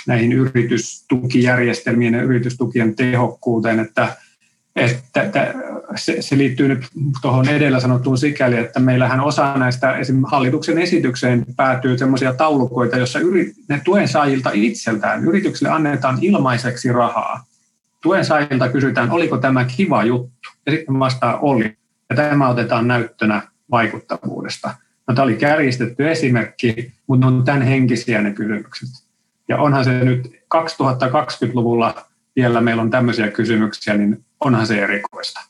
[0.06, 4.16] näihin yritystukijärjestelmiin ja yritystukien tehokkuuteen, että,
[4.76, 5.54] että, että
[5.94, 6.86] se, se liittyy nyt
[7.22, 10.22] tuohon edellä sanottuun sikäli, että meillähän osa näistä esim.
[10.26, 17.44] hallituksen esitykseen päätyy sellaisia taulukoita, joissa yri, ne tuen saajilta itseltään, yrityksille annetaan ilmaiseksi rahaa.
[18.02, 21.76] Tuen saajilta kysytään, oliko tämä kiva juttu, ja sitten vastaa oli.
[22.10, 24.74] Ja tämä otetaan näyttönä vaikuttavuudesta.
[25.08, 28.88] No, tämä oli kärjistetty esimerkki, mutta ne on tämän henkisiä ne kysymykset.
[29.48, 35.40] Ja onhan se nyt 2020-luvulla vielä meillä on tämmöisiä kysymyksiä, niin onhan se erikoista.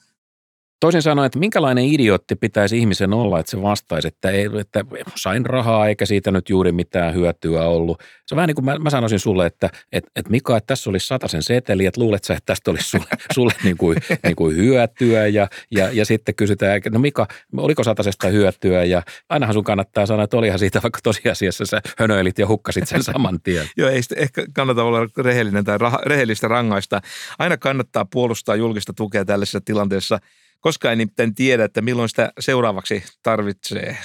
[0.80, 4.84] Toisin sanoen, että minkälainen idiootti pitäisi ihmisen olla, että se vastaisi, että, ei, että
[5.14, 8.02] sain rahaa eikä siitä nyt juuri mitään hyötyä ollut.
[8.26, 10.90] Se on vähän niin kuin mä, mä sanoisin sulle, että, että, että Mika, että tässä
[10.90, 14.56] olisi sen seteli, että luulet sä, että tästä olisi sulle, sulle niin kuin, niin kuin
[14.56, 20.06] hyötyä ja, ja, ja sitten kysytään, no Mika, oliko satasesta hyötyä ja ainahan sun kannattaa
[20.06, 23.66] sanoa, että olihan siitä, vaikka tosiasiassa sä hönöilit ja hukkasit sen saman tien.
[23.76, 27.00] Joo, ei ehkä kannata olla rehellinen tai rah, rehellistä rangaista.
[27.38, 30.18] Aina kannattaa puolustaa julkista tukea tällaisessa tilanteessa–
[30.66, 33.96] koska ei nimittäin tiedä, että milloin sitä seuraavaksi tarvitsee.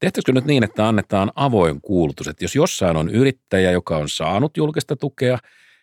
[0.00, 4.56] Tehtäisikö nyt niin, että annetaan avoin kuulutus, että jos jossain on yrittäjä, joka on saanut
[4.56, 5.38] julkista tukea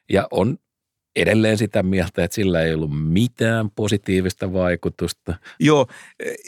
[0.10, 0.58] ja on
[1.16, 5.34] edelleen sitä mieltä, että sillä ei ollut mitään positiivista vaikutusta.
[5.60, 5.88] Joo,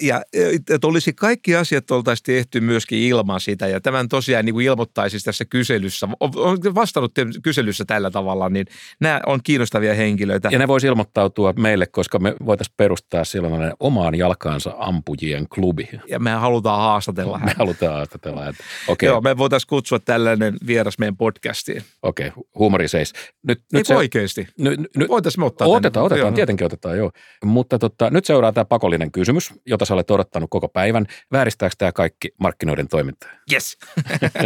[0.01, 0.21] ja
[0.69, 5.19] että olisi kaikki asiat oltaisiin tehty myöskin ilman sitä, ja tämän tosiaan niin kuin ilmoittaisi
[5.19, 7.11] tässä kyselyssä, on vastannut
[7.43, 8.65] kyselyssä tällä tavalla, niin
[8.99, 10.49] nämä on kiinnostavia henkilöitä.
[10.51, 15.89] Ja ne voisi ilmoittautua meille, koska me voitaisiin perustaa silloin omaan jalkaansa ampujien klubi.
[16.09, 18.47] Ja me halutaan haastatella Me halutaan haastatella.
[18.47, 19.09] Että, okay.
[19.09, 21.83] Joo, me voitaisiin kutsua tällainen vieras meidän podcastiin.
[22.01, 23.13] Okei, okay, huumori seis.
[23.43, 24.47] Nyt, ei nyt se, oikeasti.
[24.59, 26.05] Nyt, nyt, Voitaisiin ottaa Otetaan, tänne.
[26.05, 26.35] otetaan, joo.
[26.35, 27.11] tietenkin otetaan, joo.
[27.45, 31.05] Mutta tota, nyt seuraa tämä pakollinen kysymys, jota sä olet odottanut koko päivän.
[31.31, 33.29] Vääristääkö tämä kaikki markkinoiden toimintaa?
[33.53, 33.77] Yes.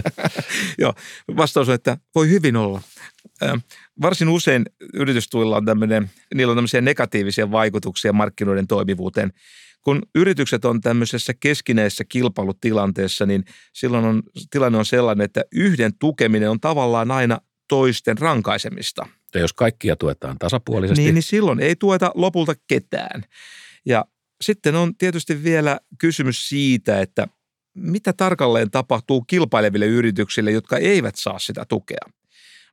[0.82, 0.94] joo,
[1.38, 2.82] vastaus on, että voi hyvin olla.
[4.02, 9.34] varsin usein yritystuilla on tämmöinen, niillä on tämmöisiä negatiivisia vaikutuksia markkinoiden toimivuuteen.
[9.82, 13.44] Kun yritykset on tämmöisessä keskinäisessä kilpailutilanteessa, niin
[13.74, 19.54] silloin on, tilanne on sellainen, että yhden tukeminen on tavallaan aina toisten rankaisemista– ja jos
[19.54, 21.04] kaikkia tuetaan tasapuolisesti.
[21.04, 23.24] Niin, niin silloin ei tueta lopulta ketään.
[23.86, 24.06] Ja
[24.42, 27.28] sitten on tietysti vielä kysymys siitä, että
[27.74, 32.06] mitä tarkalleen tapahtuu kilpaileville yrityksille, jotka eivät saa sitä tukea.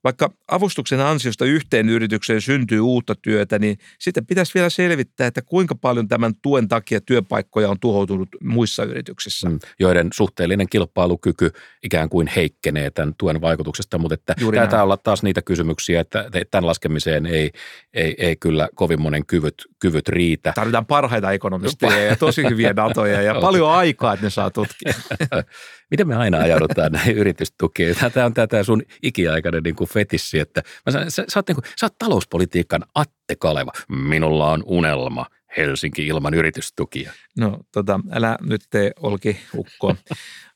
[0.04, 5.74] Vaikka avustuksen ansiosta yhteen yritykseen syntyy uutta työtä, niin sitten pitäisi vielä selvittää, että kuinka
[5.74, 9.48] paljon tämän tuen takia työpaikkoja on tuhoutunut muissa yrityksissä.
[9.48, 11.50] Mm, joiden suhteellinen kilpailukyky
[11.82, 16.66] ikään kuin heikkenee tämän tuen vaikutuksesta, mutta että taitaa olla taas niitä kysymyksiä, että tämän
[16.66, 17.50] laskemiseen ei,
[17.94, 20.52] ei, ei kyllä kovin monen kyvyt, kyvyt riitä.
[20.54, 24.94] Tarvitaan parhaita ekonomisteja ja tosi hyviä datoja ja paljon aikaa, että ne saa tutkia.
[25.90, 27.96] Miten me aina ajaudutaan näihin yritystukiin?
[28.14, 31.57] Tämä on tämä sun ikiaikainen niin kuin fetissi, että mä sanon, sä, sä, oot niin
[31.57, 33.72] kuin, sä oot talouspolitiikan Atte Kaleva.
[33.88, 35.27] Minulla on unelma.
[35.57, 37.12] Helsinki ilman yritystukia.
[37.38, 39.94] No tota, älä nyt tee olki ukko.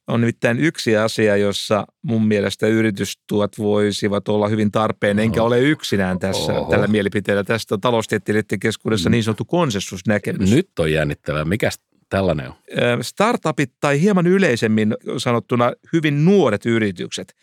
[0.07, 6.19] On nimittäin yksi asia, jossa mun mielestä yritystuot voisivat olla hyvin tarpeen, enkä ole yksinään
[6.19, 6.71] tässä Oho.
[6.71, 7.45] tällä mielipiteellä.
[7.45, 9.11] Tästä taloustieteilijöiden keskuudessa mm.
[9.11, 10.51] niin sanottu konsensusnäkemys.
[10.51, 11.45] Nyt on jännittävää.
[11.45, 11.81] Mikäs
[12.13, 12.55] tällainen on?
[13.01, 17.35] Startupit tai hieman yleisemmin sanottuna hyvin nuoret yritykset.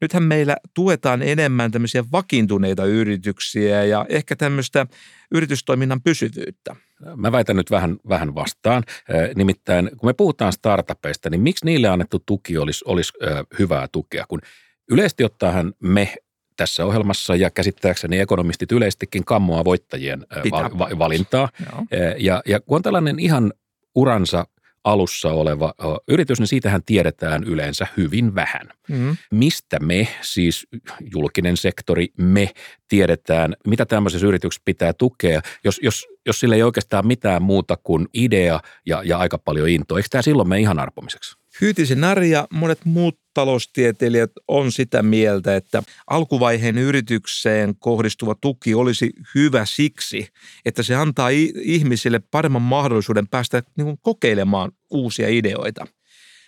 [0.00, 4.86] Nythän meillä tuetaan enemmän tämmöisiä vakiintuneita yrityksiä ja ehkä tämmöistä
[5.34, 6.76] yritystoiminnan pysyvyyttä.
[7.16, 8.82] Mä väitän nyt vähän, vähän vastaan.
[9.34, 13.12] Nimittäin kun me puhutaan startupeista, niin miksi niille annettu tuki olisi, olisi
[13.58, 14.24] hyvää tukea?
[14.28, 14.40] Kun
[14.90, 16.14] yleisesti ottaen me
[16.56, 21.48] tässä ohjelmassa ja käsittääkseni ekonomistit yleistikin kammoa voittajien va, valintaa.
[22.18, 23.52] Ja, ja kun on tällainen ihan
[23.96, 24.46] uransa
[24.84, 25.74] alussa oleva
[26.08, 28.68] yritys, niin siitähän tiedetään yleensä hyvin vähän.
[28.88, 29.16] Mm.
[29.30, 30.66] Mistä me, siis
[31.14, 32.50] julkinen sektori, me
[32.88, 38.08] tiedetään, mitä tämmöisessä yrityksessä pitää tukea, jos, jos, jos sillä ei oikeastaan mitään muuta kuin
[38.14, 39.98] idea ja, ja aika paljon intoa.
[39.98, 41.36] Eikö tämä silloin me ihan arpomiseksi?
[41.60, 49.12] Hyytisen Nari ja monet muut taloustieteilijät on sitä mieltä, että alkuvaiheen yritykseen kohdistuva tuki olisi
[49.34, 50.28] hyvä siksi,
[50.64, 51.28] että se antaa
[51.62, 55.86] ihmisille paremman mahdollisuuden päästä niin kokeilemaan uusia ideoita.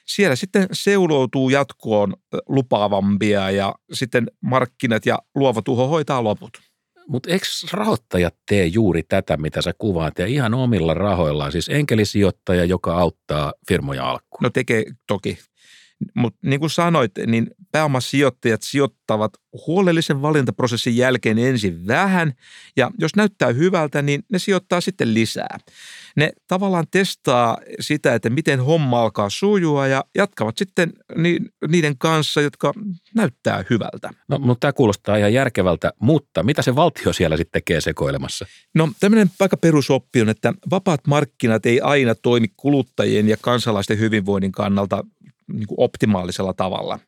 [0.06, 2.14] Siellä sitten seuloutuu jatkoon
[2.48, 6.67] lupaavampia ja sitten markkinat ja luova tuho hoitaa loput.
[7.08, 12.64] Mutta eikö rahoittajat tee juuri tätä, mitä sä kuvaat, ja ihan omilla rahoillaan, siis enkelisijoittaja,
[12.64, 14.42] joka auttaa firmoja alkuun?
[14.42, 15.38] No tekee toki.
[16.14, 19.32] Mutta niin kuin sanoit, niin pääomasijoittajat sijoittavat
[19.66, 22.32] huolellisen valintaprosessin jälkeen ensin vähän,
[22.76, 25.58] ja jos näyttää hyvältä, niin ne sijoittaa sitten lisää.
[26.16, 30.92] Ne tavallaan testaa sitä, että miten homma alkaa sujua, ja jatkavat sitten
[31.68, 32.72] niiden kanssa, jotka
[33.14, 34.10] näyttää hyvältä.
[34.28, 38.46] No, mutta tämä kuulostaa ihan järkevältä, mutta mitä se valtio siellä sitten tekee sekoilemassa?
[38.74, 44.52] No tämmöinen aika perusoppi on, että vapaat markkinat ei aina toimi kuluttajien ja kansalaisten hyvinvoinnin
[44.52, 45.04] kannalta
[45.52, 46.98] niin kuin optimaalisella tavalla.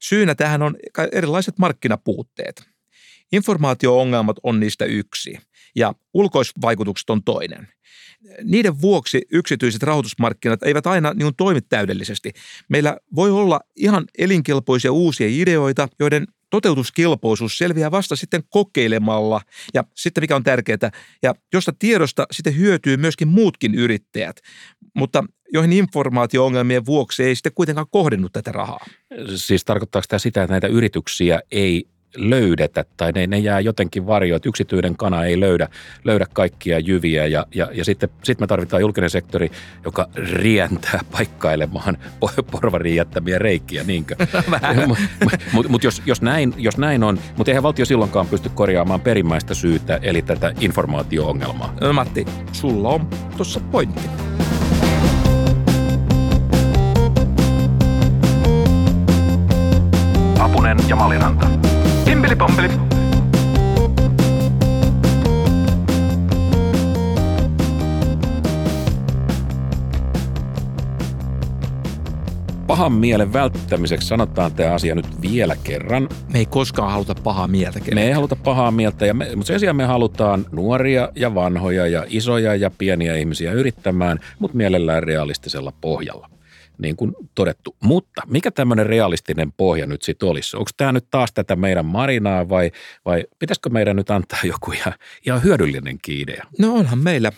[0.00, 0.76] Syynä tähän on
[1.12, 2.64] erilaiset markkinapuutteet.
[3.32, 5.38] Informaatio-ongelmat on niistä yksi
[5.76, 7.68] ja ulkoisvaikutukset on toinen.
[8.44, 12.32] Niiden vuoksi yksityiset rahoitusmarkkinat eivät aina niin toimi täydellisesti.
[12.68, 19.40] Meillä voi olla ihan elinkelpoisia uusia ideoita, joiden toteutuskelpoisuus selviää vasta sitten kokeilemalla
[19.74, 20.90] ja sitten mikä on tärkeää,
[21.22, 24.36] ja josta tiedosta sitten hyötyy myöskin muutkin yrittäjät,
[24.94, 28.84] mutta joihin informaatio-ongelmien vuoksi ei sitten kuitenkaan kohdennut tätä rahaa.
[29.34, 34.36] Siis tarkoittaako tämä sitä, että näitä yrityksiä ei löydetä tai ne, ne jää jotenkin varjoon,
[34.36, 35.68] että yksityinen kana ei löydä,
[36.04, 39.50] löydä kaikkia jyviä ja, ja, ja sitten sit me tarvitaan julkinen sektori,
[39.84, 41.98] joka rientää paikkailemaan
[42.50, 44.16] porvarin jättämiä reikiä, niinkö?
[44.86, 49.00] Mutta mut, mut jos, jos, näin, jos näin on, mutta eihän valtio silloinkaan pysty korjaamaan
[49.00, 51.74] perimmäistä syytä, eli tätä informaatio-ongelmaa.
[51.92, 54.35] Matti, sulla on tuossa pointti.
[60.88, 61.46] Ja Maliranta.
[62.04, 62.68] Pimpeli pompeli.
[72.66, 76.08] Pahan mielen välttämiseksi sanotaan tämä asia nyt vielä kerran.
[76.32, 77.80] Me ei koskaan haluta pahaa mieltä.
[77.94, 81.86] Me ei haluta pahaa mieltä, ja me, mutta sen sijaan me halutaan nuoria ja vanhoja
[81.86, 86.35] ja isoja ja pieniä ihmisiä yrittämään, mutta mielellään realistisella pohjalla
[86.78, 87.76] niin kuin todettu.
[87.82, 90.56] Mutta mikä tämmöinen realistinen pohja nyt sitten olisi?
[90.56, 92.70] Onko tämä nyt taas tätä meidän marinaa vai,
[93.04, 94.94] vai pitäisikö meidän nyt antaa joku ihan,
[95.26, 96.46] ihan hyödyllinenkin idea?
[96.58, 97.32] No onhan meillä.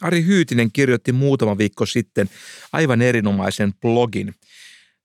[0.00, 2.30] Ari Hyytinen kirjoitti muutama viikko sitten
[2.72, 4.34] aivan erinomaisen blogin.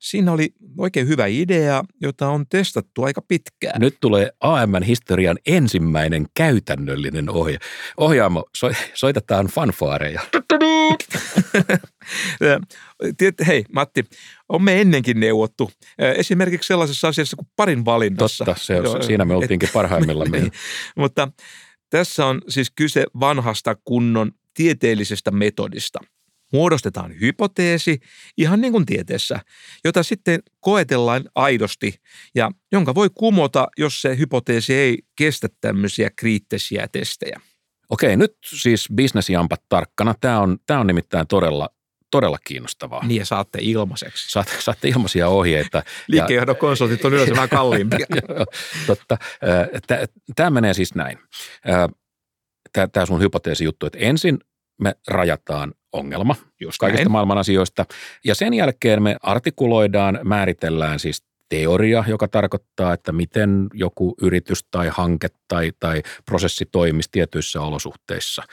[0.04, 3.82] Siinä oli oikein hyvä idea, jota on testattu aika pitkään.
[3.82, 7.58] Nyt tulee AMN-historian ensimmäinen käytännöllinen ohje.
[7.98, 10.22] Ohjaamo, so, soitetaan fanfaareja.
[13.48, 14.06] Hei Matti,
[14.50, 15.72] on me ennenkin neuvottu.
[16.16, 18.46] Esimerkiksi sellaisessa asiassa kuin parin valinnassa.
[18.46, 20.38] Totta, se, Joo, siinä me oltiinkin et, parhaimmillamme.
[20.40, 20.52] niin,
[20.96, 21.28] mutta
[21.90, 26.00] tässä on siis kyse vanhasta kunnon tieteellisestä metodista.
[26.54, 28.00] Muodostetaan hypoteesi,
[28.38, 29.40] ihan niin kuin tieteessä,
[29.84, 32.02] jota sitten koetellaan aidosti
[32.36, 37.42] ja jonka voi kumota, jos se hypoteesi ei kestä tämmöisiä kriittisiä testejä.
[37.90, 40.16] Okei, nyt siis bisnesjampat tarkkana.
[40.22, 41.70] Tämä on, tämä on nimittäin todella
[42.12, 43.06] todella kiinnostavaa.
[43.06, 44.32] Niin ja saatte ilmaiseksi.
[44.32, 45.84] Saat, saatte ilmaisia ohjeita.
[46.08, 48.06] Liikkeenjohdon konsultit on yleensä vähän kalliimpia.
[48.88, 49.18] Totta.
[50.36, 51.20] Tämä menee siis näin.
[52.92, 54.40] Tämä sun hypoteesi juttu, että ensin
[54.82, 57.12] me rajataan ongelma Just kaikista näin.
[57.12, 57.86] maailman asioista
[58.26, 64.90] ja sen jälkeen me artikuloidaan, määritellään siis teoria, joka tarkoittaa, että miten joku yritys tai
[64.92, 68.44] hanke tai, tai prosessi toimisi tietyissä olosuhteissa.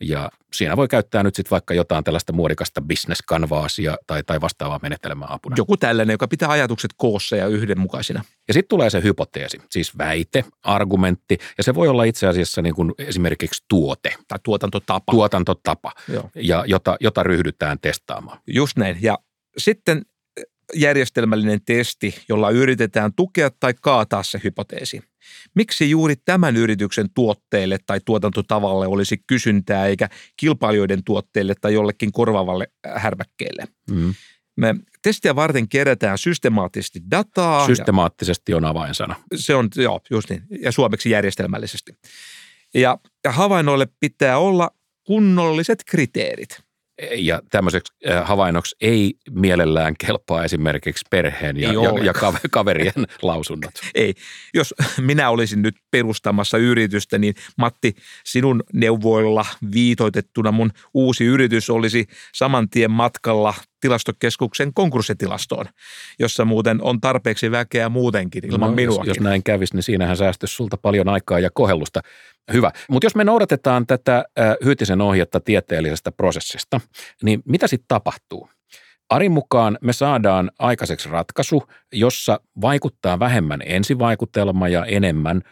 [0.00, 4.80] Ja siinä voi käyttää nyt sitten vaikka jotain tällaista muodikasta business canvasia tai, tai vastaavaa
[4.82, 5.54] menetelmää apuna.
[5.58, 8.24] Joku tällainen, joka pitää ajatukset koossa ja yhdenmukaisina.
[8.48, 12.74] Ja sitten tulee se hypoteesi, siis väite, argumentti, ja se voi olla itse asiassa niin
[12.74, 14.14] kuin esimerkiksi tuote.
[14.28, 15.12] Tai tuotantotapa.
[15.12, 16.30] Tuotantotapa, Joo.
[16.34, 18.38] ja jota, jota ryhdytään testaamaan.
[18.46, 18.98] Just näin.
[19.00, 19.18] Ja
[19.58, 20.02] sitten
[20.74, 25.00] järjestelmällinen testi, jolla yritetään tukea tai kaataa se hypoteesi.
[25.54, 32.66] Miksi juuri tämän yrityksen tuotteelle tai tuotantotavalle olisi kysyntää eikä kilpailijoiden tuotteille tai jollekin korvaavalle
[32.86, 33.64] härmäkkeelle?
[33.90, 34.14] Mm.
[34.56, 37.66] Me testiä varten kerätään systemaattisesti dataa.
[37.66, 39.14] Systemaattisesti on avainsana.
[39.30, 41.92] ja se on, joo, just niin, ja suomeksi järjestelmällisesti.
[42.74, 44.70] Ja, ja havainnoille pitää olla
[45.06, 46.62] kunnolliset kriteerit.
[47.16, 53.72] Ja tämmöiseksi äh, havainnoksi ei mielellään kelpaa esimerkiksi perheen ja, ja, ja kaver- kaverien lausunnot.
[53.94, 54.14] Ei,
[54.54, 57.94] jos minä olisin nyt perustamassa yritystä, niin Matti,
[58.24, 65.66] sinun neuvoilla viitoitettuna mun uusi yritys olisi saman tien matkalla tilastokeskuksen konkurssitilastoon,
[66.18, 69.10] jossa muuten on tarpeeksi väkeä muutenkin ilman No, jos, minuakin.
[69.10, 72.00] jos näin kävisi, niin siinähän säästyisi sulta paljon aikaa ja kohellusta.
[72.52, 72.70] Hyvä.
[72.88, 74.24] Mutta jos me noudatetaan tätä
[74.64, 76.80] Hyytisen ohjetta tieteellisestä prosessista,
[77.22, 78.48] niin mitä sitten tapahtuu?
[79.10, 81.62] Arin mukaan me saadaan aikaiseksi ratkaisu,
[81.92, 85.42] jossa vaikuttaa vähemmän ensivaikutelma ja enemmän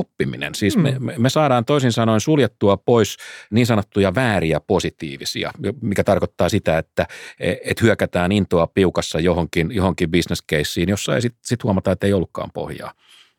[0.00, 0.54] oppiminen.
[0.54, 1.04] Siis me, Mm.
[1.04, 3.16] me, me saadaan toisin sanoen suljettua pois
[3.50, 5.50] niin sanottuja vääriä positiivisia,
[5.82, 7.06] mikä tarkoittaa sitä, että
[7.64, 10.10] et hyökätään intoa piukassa johonkin, johonkin
[10.50, 12.92] caseen, jossa ei sitten sit huomata, että ei ollutkaan pohjaa.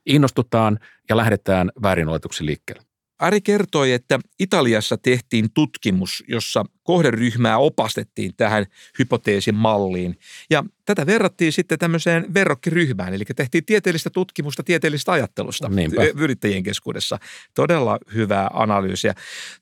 [0.05, 2.83] Innostutaan ja lähdetään väärin oletuksen liikkeelle.
[3.21, 8.65] Ari kertoi, että Italiassa tehtiin tutkimus, jossa kohderyhmää opastettiin tähän
[8.99, 10.19] hypoteesin malliin.
[10.49, 16.03] Ja tätä verrattiin sitten tämmöiseen verrokkiryhmään, eli tehtiin tieteellistä tutkimusta tieteellisestä ajattelusta Niinpä.
[16.15, 17.19] yrittäjien keskuudessa.
[17.53, 19.13] Todella hyvää analyysiä.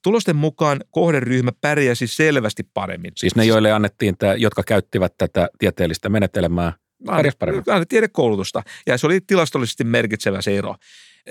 [0.02, 3.12] Tulosten mukaan kohderyhmä pärjäsi selvästi paremmin.
[3.16, 6.74] Siis ne, joille annettiin, tämä, jotka käyttivät tätä tieteellistä menetelmää,
[7.06, 7.64] pärjäs paremmin.
[7.68, 10.76] Aina tiedekoulutusta, ja se oli tilastollisesti merkitsevä se ero.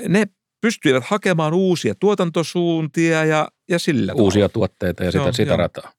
[0.08, 0.26] Ne
[0.60, 4.24] pystyivät hakemaan uusia tuotantosuuntia ja, ja sillä tavalla.
[4.24, 5.56] uusia tuotteita ja sitä, Joo, sitä joo.
[5.56, 5.92] rataa.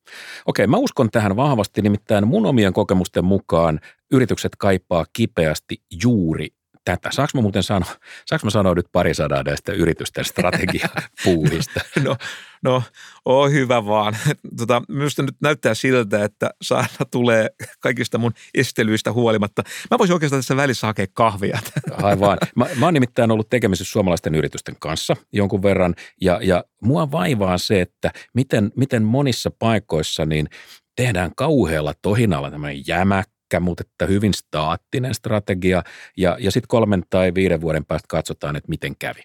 [0.46, 3.80] Okei, mä uskon tähän vahvasti, nimittäin mun omien kokemusten mukaan
[4.12, 6.48] yritykset kaipaa kipeästi juuri
[6.86, 7.10] tätä.
[7.12, 7.92] Saanko mä muuten sanoa,
[8.26, 11.80] saanko mä sanoa nyt pari sadaa näistä yritysten strategiapuuhista?
[12.04, 12.16] No,
[12.64, 12.84] no
[13.26, 14.18] oo hyvä vaan.
[14.58, 17.50] Tota, minusta nyt näyttää siltä, että saana tulee
[17.80, 19.64] kaikista mun estelyistä huolimatta.
[19.92, 21.60] Mä voisin oikeastaan tässä välissä hakea kahvia.
[22.04, 22.38] Aivan.
[22.56, 27.58] Mä, mä oon nimittäin ollut tekemisissä suomalaisten yritysten kanssa jonkun verran, ja, ja mua vaivaa
[27.58, 30.50] se, että miten, miten monissa paikoissa niin
[30.96, 35.84] tehdään kauhealla tohinalla tämmöinen jämäkkä, mutta että hyvin staattinen strategia,
[36.18, 39.22] ja, ja sitten kolmen tai viiden vuoden päästä katsotaan, että miten kävi.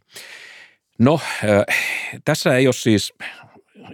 [0.99, 1.21] No,
[2.25, 3.15] tässä ei ole siis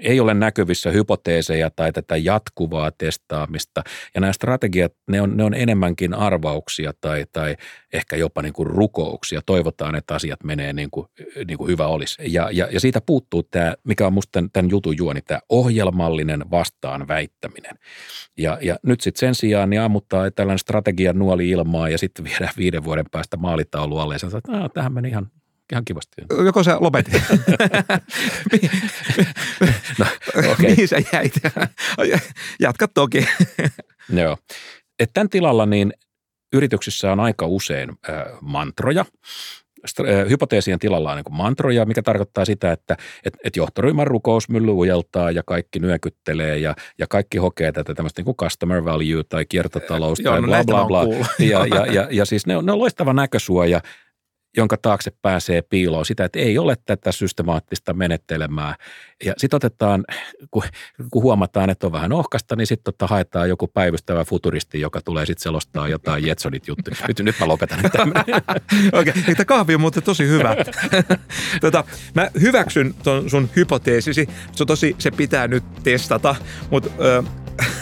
[0.01, 3.83] ei ole näkyvissä hypoteeseja tai tätä jatkuvaa testaamista.
[4.15, 7.57] Ja nämä strategiat, ne on, ne on enemmänkin arvauksia tai, tai
[7.93, 9.41] ehkä jopa niin kuin rukouksia.
[9.47, 11.07] Toivotaan, että asiat menee niin kuin,
[11.49, 12.23] niin kuin hyvä olisi.
[12.27, 16.51] Ja, ja, ja siitä puuttuu tämä, mikä on musta tämän, tämän jutun juoni, tämä ohjelmallinen
[16.51, 17.79] vastaan väittäminen.
[18.39, 22.53] Ja, ja nyt sitten sen sijaan niin ammuttaa tällainen strategian nuoli ilmaa ja sitten viedään
[22.57, 25.31] viiden vuoden päästä maalitaulu alle ja sanotaan, että "Aa, tähän meni ihan,
[25.73, 26.23] ihan kivasti.
[26.45, 27.23] Joko sä lopetit?
[29.99, 30.07] No,
[30.53, 30.71] okei.
[30.71, 31.35] Mihin sä jäit?
[32.61, 33.29] Jatka toki.
[34.13, 34.37] Joo.
[34.99, 35.93] Et tämän tilalla niin
[36.53, 39.05] yrityksissä on aika usein äh, mantroja.
[40.01, 45.31] Äh, hypoteesien tilalla on niin mantroja, mikä tarkoittaa sitä, että et, et johtoryhmän rukousmylly ujeltaa
[45.31, 50.33] ja kaikki nyökyttelee ja, ja kaikki hokee tätä tämmöistä niin customer value tai kiertotalous Joo,
[50.33, 51.27] tai no bla bla bla.
[51.39, 53.81] Ja, ja, ja, ja siis ne on, ne on loistava näkösuoja,
[54.57, 58.75] jonka taakse pääsee piiloon sitä, että ei ole tätä systemaattista menettelemää.
[59.25, 60.05] Ja sitten otetaan,
[60.51, 60.63] kun,
[61.11, 65.27] kun huomataan, että on vähän ohkasta, niin sitten tota haetaan joku päivystävä futuristi, joka tulee
[65.27, 66.97] sitten selostaa jotain Jetsonit juttuja.
[67.09, 67.79] Nyt, nyt mä lopetan.
[68.93, 69.35] Okei, okay.
[69.35, 70.57] tämä kahvi on muuten tosi hyvä.
[71.61, 71.85] tota,
[72.15, 74.29] mä hyväksyn ton sun hypoteesisi.
[74.53, 76.37] Se, on tosi, se pitää nyt testata,
[76.71, 76.91] mutta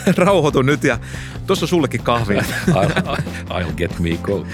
[0.17, 0.99] rauhoitu nyt ja
[1.47, 2.45] tuossa sullekin kahvia.
[2.69, 4.47] I'll, I'll get me go.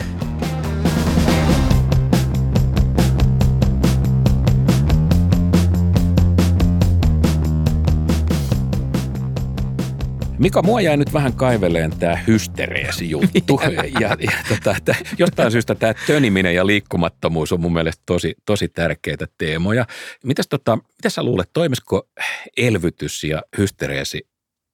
[10.39, 13.61] Mika, mua jäi nyt vähän kaiveleen tämä hystereesi juttu.
[14.01, 18.69] ja, ja tota, tää, jostain syystä tämä töniminen ja liikkumattomuus on mun mielestä tosi, tosi
[18.69, 19.87] tärkeitä teemoja.
[20.25, 22.09] Mitäs, tota, mitä sä luulet, toimisiko
[22.57, 24.29] elvytys ja hystereesi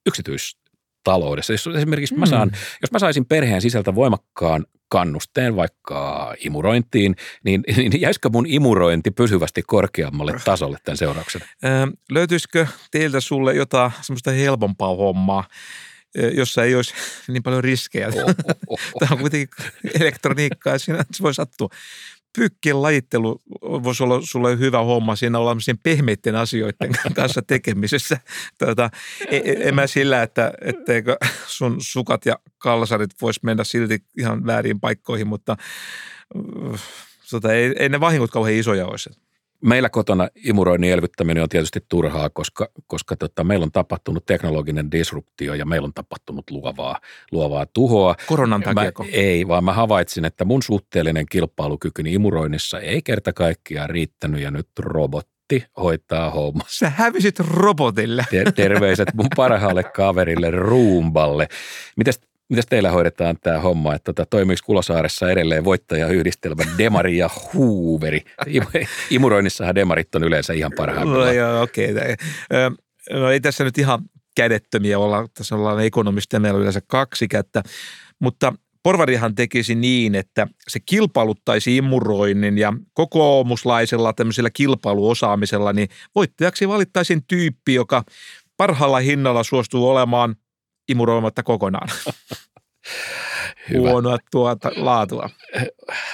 [0.06, 1.52] yksityistaloudessa?
[1.52, 2.50] Jos esimerkiksi mä saan,
[2.82, 9.62] jos mä saisin perheen sisältä voimakkaan kannusteen vaikka imurointiin, niin, niin jäisikö mun imurointi pysyvästi
[9.66, 11.44] korkeammalle tasolle tämän seurauksena?
[11.64, 15.44] Öö, löytyisikö teiltä sulle jotain semmoista helpompaa hommaa,
[16.34, 16.94] jossa ei olisi
[17.32, 18.08] niin paljon riskejä.
[18.08, 18.78] Oh, oh, oh.
[18.98, 19.48] Tämä on kuitenkin
[20.00, 21.68] elektroniikkaa ja siinä se voi sattua
[22.36, 28.20] pyykkien lajittelu voisi olla sulle hyvä homma siinä olla pehmeiden asioiden kanssa tekemisessä.
[28.58, 28.90] Tuota,
[29.28, 31.16] en, e, en mä sillä, että etteikö
[31.46, 35.56] sun sukat ja kalsarit vois mennä silti ihan väärin paikkoihin, mutta
[37.30, 39.10] tuota, ei, ei ne vahingot kauhean isoja olisi
[39.64, 45.54] meillä kotona imuroinnin elvyttäminen on tietysti turhaa, koska, koska tota, meillä on tapahtunut teknologinen disruptio
[45.54, 47.00] ja meillä on tapahtunut luovaa,
[47.32, 48.14] luovaa tuhoa.
[48.26, 48.92] Koronan takia?
[49.12, 54.68] Ei, vaan mä havaitsin, että mun suhteellinen kilpailukykyni imuroinnissa ei kerta kaikkiaan riittänyt ja nyt
[54.78, 56.64] robotti hoitaa homma.
[56.68, 58.24] Sä hävisit robotille.
[58.54, 61.48] Terveiset mun parhaalle kaverille Ruumballe.
[61.96, 62.20] Mites
[62.50, 68.24] Mitäs teillä hoidetaan tämä homma, että tota, toimiiko Kulosaaressa edelleen voittajayhdistelmä Demari ja Hooveri?
[69.10, 71.28] Imuroinnissahan Demarit on yleensä ihan parhaimmillaan.
[71.28, 71.92] No joo, okei.
[71.92, 72.16] Okay.
[73.12, 74.00] No ei tässä nyt ihan
[74.36, 77.62] kädettömiä olla, tässä ollaan ekonomista meillä on yleensä kaksi kättä,
[78.18, 87.22] mutta Porvarihan tekisi niin, että se kilpailuttaisi imuroinnin ja kokoomuslaisella tämmöisellä kilpailuosaamisella, niin voittajaksi valittaisiin
[87.28, 88.04] tyyppi, joka
[88.56, 90.36] parhaalla hinnalla suostuu olemaan
[90.90, 91.88] imuroimatta kokonaan.
[93.70, 93.90] Hyvä.
[93.90, 95.30] Huonoa tuota laatua.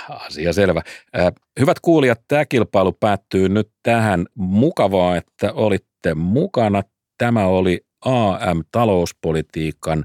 [0.08, 0.82] Asia selvä.
[1.60, 4.26] Hyvät kuulijat, tämä kilpailu päättyy nyt tähän.
[4.34, 6.82] Mukavaa, että olitte mukana.
[7.18, 10.04] Tämä oli AM-talouspolitiikan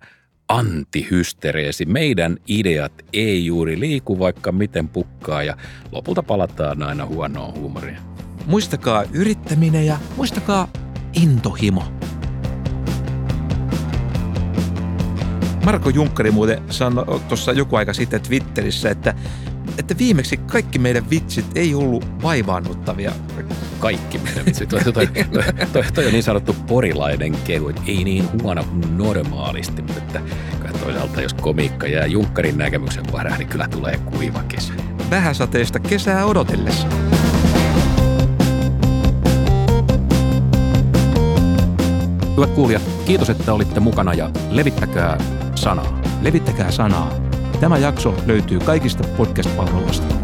[0.49, 1.85] antihystereesi.
[1.85, 5.57] Meidän ideat ei juuri liiku, vaikka miten pukkaa ja
[5.91, 7.97] lopulta palataan aina huonoon huumoriin.
[8.45, 10.67] Muistakaa yrittäminen ja muistakaa
[11.23, 11.83] intohimo.
[15.65, 19.13] Marko Junkkari muuten sanoi tuossa joku aika sitten Twitterissä, että,
[19.77, 23.11] että viimeksi kaikki meidän vitsit ei ollut vaivaannuttavia.
[23.79, 24.69] Kaikki meidän vitsit.
[24.69, 25.07] Toi, toi, toi,
[25.73, 30.21] toi, toi on niin sanottu porilainen kehu, että ei niin huono kuin normaalisti, mutta että
[30.83, 34.73] toisaalta jos komiikka jää Junkkarin näkemyksen varaan, niin kyllä tulee kuiva kesä.
[35.09, 36.87] Vähäsateista kesää odotellessa.
[42.35, 45.17] Hyvät kuulijat, kiitos, että olitte mukana ja levittäkää
[45.55, 45.99] sanaa.
[46.21, 47.11] Levittäkää sanaa.
[47.59, 50.20] Tämä jakso löytyy kaikista podcast-palveluista.